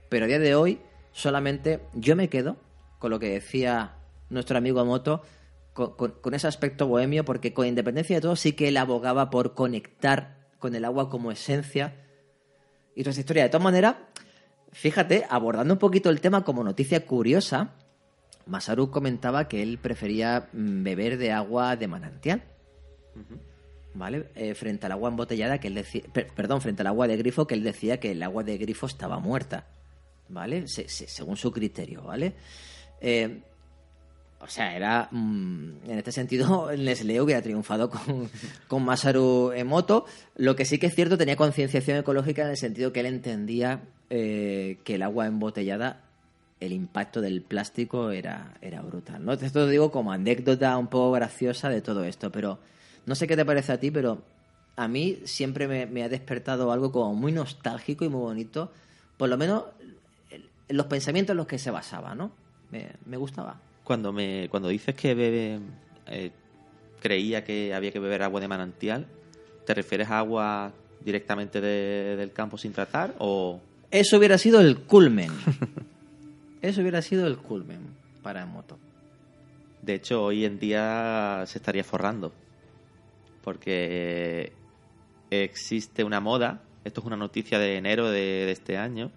[0.09, 0.79] pero a día de hoy
[1.11, 2.57] solamente yo me quedo
[2.99, 3.95] con lo que decía
[4.29, 5.23] nuestro amigo Moto,
[5.73, 9.29] con, con- con ese aspecto bohemio, porque con independencia de todo sí que él abogaba
[9.31, 11.95] por conectar con el agua como esencia
[12.95, 13.43] y toda esa historia.
[13.43, 13.95] De todas maneras,
[14.75, 17.71] fíjate, abordando un poquito el tema como noticia curiosa,
[18.45, 22.43] Masaru comentaba que él prefería mm, beber de agua de manantial.
[23.93, 24.29] ¿Vale?
[24.35, 26.03] Eh, frente al agua embotellada, que él decía.
[26.11, 28.87] per- perdón, frente al agua de grifo, que él decía que el agua de grifo
[28.87, 29.67] estaba muerta.
[30.27, 30.67] ¿Vale?
[30.67, 32.33] Se- se- según su criterio, ¿vale?
[32.99, 33.41] Eh,
[34.45, 35.09] o sea, era.
[35.11, 38.29] mm, en este sentido, Nestlé hubiera triunfado con,
[38.67, 40.05] con Masaru Emoto.
[40.35, 43.81] Lo que sí que es cierto, tenía concienciación ecológica en el sentido que él entendía
[44.11, 46.01] eh, que el agua embotellada,
[46.59, 49.25] el impacto del plástico era, era brutal.
[49.25, 49.33] ¿no?
[49.33, 52.59] Esto lo digo como anécdota un poco graciosa de todo esto, pero
[53.07, 54.21] no sé qué te parece a ti, pero
[54.75, 58.71] a mí siempre me, me ha despertado algo como muy nostálgico y muy bonito,
[59.17, 59.63] por lo menos
[60.29, 62.31] en los pensamientos en los que se basaba, ¿no?
[62.71, 63.59] Me, me gustaba.
[63.85, 65.59] Cuando me cuando dices que bebe
[66.07, 66.31] eh,
[67.01, 69.05] creía que había que beber agua de manantial,
[69.65, 73.61] ¿te refieres a agua directamente de- del campo sin tratar o
[73.91, 75.31] Eso hubiera sido el culmen.
[76.61, 77.79] Eso hubiera sido el culmen
[78.23, 78.77] para moto.
[79.83, 82.33] de hecho hoy en día se estaría forrando?
[83.43, 84.51] Porque
[85.29, 89.11] existe una moda, esto es una noticia de enero de, de este año,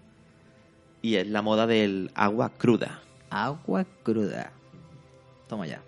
[1.01, 3.01] y es la moda del agua cruda.
[3.31, 4.51] Agua cruda.
[5.49, 5.81] Toma ya.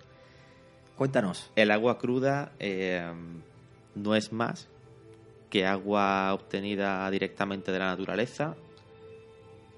[0.96, 1.50] Cuéntanos.
[1.56, 3.10] El agua cruda eh,
[3.94, 4.68] no es más
[5.48, 8.54] que agua obtenida directamente de la naturaleza,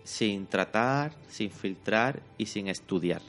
[0.03, 3.23] sin tratar, sin filtrar y sin estudiar.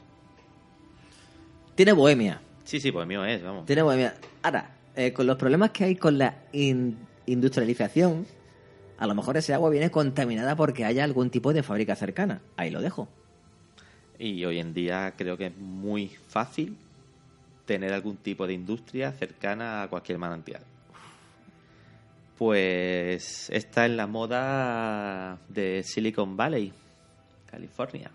[1.74, 2.40] Tiene bohemia.
[2.64, 3.66] Sí, sí, mío es, vamos.
[3.66, 4.14] Tiene bohemia.
[4.42, 8.26] Ahora, eh, con los problemas que hay con la in- industrialización,
[8.98, 12.40] a lo mejor ese agua viene contaminada porque haya algún tipo de fábrica cercana.
[12.56, 13.08] Ahí lo dejo.
[14.18, 16.76] Y hoy en día creo que es muy fácil
[17.66, 20.62] tener algún tipo de industria cercana a cualquier manantial.
[22.38, 26.72] Pues está en la moda de Silicon Valley,
[27.50, 28.10] California.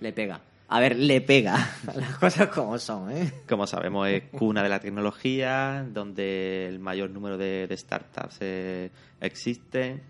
[0.00, 0.40] Le pega.
[0.68, 1.76] A ver, le pega.
[1.94, 3.32] Las cosas como son, ¿eh?
[3.48, 8.90] Como sabemos, es cuna de la tecnología, donde el mayor número de, de startups eh,
[9.20, 10.02] existen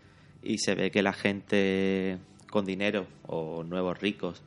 [0.43, 2.19] y se ve que la gente
[2.51, 4.43] con dinero o nuevos ricos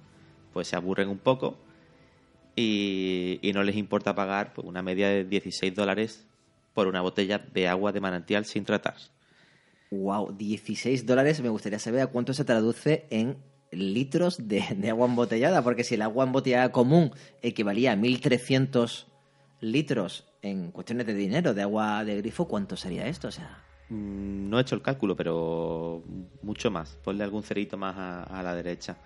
[0.55, 1.57] pues se aburren un poco
[2.55, 6.25] y, y no les importa pagar pues, una media de 16 dólares
[6.73, 8.95] por una botella de agua de manantial sin tratar.
[9.91, 11.41] Wow, 16 dólares.
[11.41, 13.37] Me gustaría saber a cuánto se traduce en
[13.71, 19.07] litros de, de agua embotellada, porque si el agua embotellada común equivalía a 1.300
[19.59, 23.27] litros en cuestiones de dinero de agua de grifo, ¿cuánto sería esto?
[23.27, 26.01] O sea, Mm, No he hecho el cálculo, pero
[26.41, 26.97] mucho más.
[27.03, 28.97] Ponle algún cerito más a, a la derecha.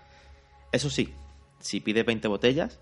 [0.71, 1.13] Eso sí,
[1.59, 2.79] si pides 20 botellas,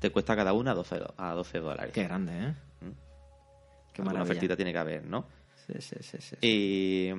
[0.00, 1.92] te cuesta cada una 12, do- a 12 dólares.
[1.92, 2.54] qué grande, ¿eh?
[3.92, 4.22] Qué Alguna maravilla.
[4.22, 5.26] ofertita tiene que haber, ¿no?
[5.66, 6.36] Sí, sí, sí, sí.
[6.40, 7.12] Y,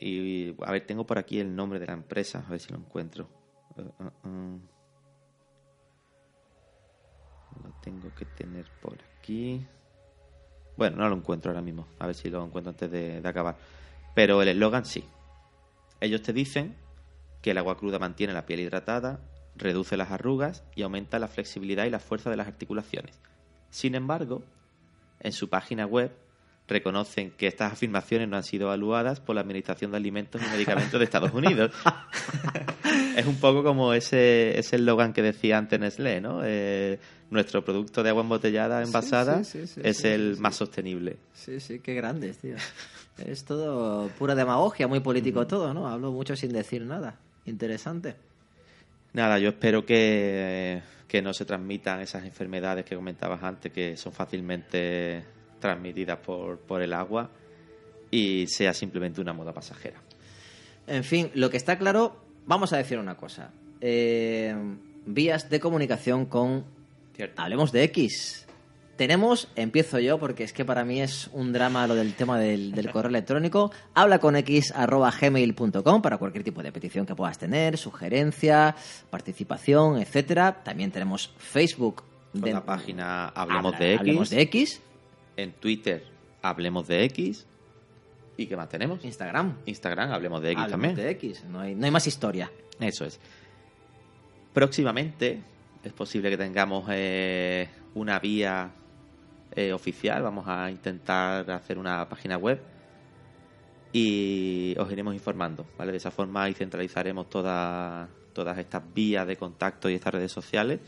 [0.00, 2.78] y, a ver, tengo por aquí el nombre de la empresa, a ver si lo
[2.78, 3.28] encuentro.
[3.76, 4.60] Uh, uh, uh.
[7.64, 9.66] Lo tengo que tener por aquí.
[10.76, 11.86] Bueno, no lo encuentro ahora mismo.
[11.98, 13.56] A ver si lo encuentro antes de, de acabar.
[14.14, 15.04] Pero el eslogan sí.
[16.00, 16.76] Ellos te dicen
[17.42, 19.20] que el agua cruda mantiene la piel hidratada,
[19.56, 23.18] reduce las arrugas y aumenta la flexibilidad y la fuerza de las articulaciones.
[23.70, 24.42] Sin embargo,
[25.20, 26.12] en su página web
[26.70, 30.98] reconocen que estas afirmaciones no han sido evaluadas por la Administración de Alimentos y Medicamentos
[30.98, 31.72] de Estados Unidos.
[33.16, 36.40] es un poco como ese ese eslogan que decía antes Nestlé, ¿no?
[36.44, 36.98] Eh,
[37.30, 41.16] nuestro producto de agua embotellada envasada sí, sí, sí, es el más sostenible.
[41.34, 42.56] Sí, sí, qué grandes, tío.
[43.18, 45.88] Es todo pura demagogia, muy político todo, ¿no?
[45.88, 47.18] Hablo mucho sin decir nada.
[47.44, 48.16] Interesante.
[49.12, 54.12] Nada, yo espero que, que no se transmitan esas enfermedades que comentabas antes, que son
[54.12, 55.24] fácilmente
[55.58, 57.30] transmitidas por, por el agua,
[58.10, 60.00] y sea simplemente una moda pasajera.
[60.86, 63.52] En fin, lo que está claro, vamos a decir una cosa.
[63.80, 64.54] Eh,
[65.06, 66.64] vías de comunicación con
[67.14, 67.42] Cierto.
[67.42, 68.46] Hablemos de X.
[69.00, 72.72] Tenemos, empiezo yo porque es que para mí es un drama lo del tema del,
[72.72, 73.72] del correo electrónico.
[73.94, 78.76] Habla con X arroba gmail.com para cualquier tipo de petición que puedas tener, sugerencia,
[79.08, 80.62] participación, etcétera.
[80.62, 82.02] También tenemos Facebook
[82.34, 84.82] de la página Hablemos Habla- de X, Hablemos de X,
[85.38, 86.04] en Twitter
[86.42, 87.46] Hablemos de X,
[88.36, 89.02] ¿y qué más tenemos?
[89.02, 89.56] Instagram.
[89.64, 91.06] Instagram Hablemos de X Hablemos también.
[91.06, 91.44] de X.
[91.48, 92.52] No hay, no hay más historia.
[92.78, 93.18] Eso es.
[94.52, 95.40] Próximamente
[95.82, 98.72] es posible que tengamos eh, una vía
[99.54, 100.22] eh, oficial.
[100.22, 102.60] Vamos a intentar hacer una página web
[103.92, 105.66] y os iremos informando.
[105.78, 105.92] ¿vale?
[105.92, 110.78] De esa forma ahí centralizaremos toda- todas estas vías de contacto y estas redes sociales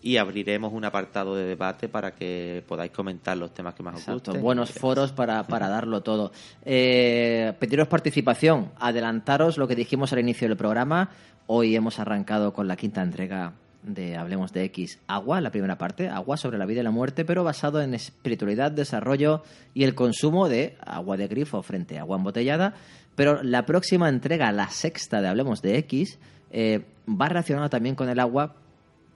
[0.00, 4.00] y abriremos un apartado de debate para que podáis comentar los temas que más os
[4.02, 4.42] Exacto, gusten.
[4.42, 6.30] buenos foros para, para darlo todo.
[6.64, 11.10] Eh, pediros participación, adelantaros lo que dijimos al inicio del programa.
[11.46, 13.52] Hoy hemos arrancado con la quinta entrega
[13.88, 17.24] de Hablemos de X, Agua, la primera parte, Agua sobre la vida y la muerte,
[17.24, 19.42] pero basado en espiritualidad, desarrollo
[19.74, 22.74] y el consumo de agua de grifo frente a agua embotellada.
[23.14, 26.18] Pero la próxima entrega, la sexta de Hablemos de X,
[26.50, 28.56] eh, va relacionada también con el agua,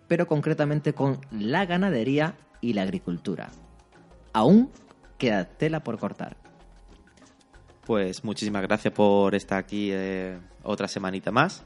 [0.08, 3.50] pero concretamente con la ganadería y la agricultura.
[4.32, 4.70] Aún
[5.18, 6.36] queda tela por cortar.
[7.86, 11.64] Pues muchísimas gracias por estar aquí eh, otra semanita más.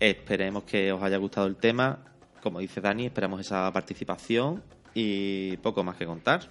[0.00, 1.98] Esperemos que os haya gustado el tema.
[2.42, 6.42] Como dice Dani, esperamos esa participación y poco más que contar.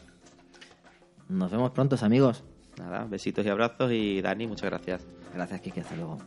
[1.29, 2.43] Nos vemos pronto, amigos.
[2.77, 5.05] Nada, besitos y abrazos y Dani, muchas gracias.
[5.33, 5.81] Gracias, Kike.
[5.81, 6.17] Hasta luego.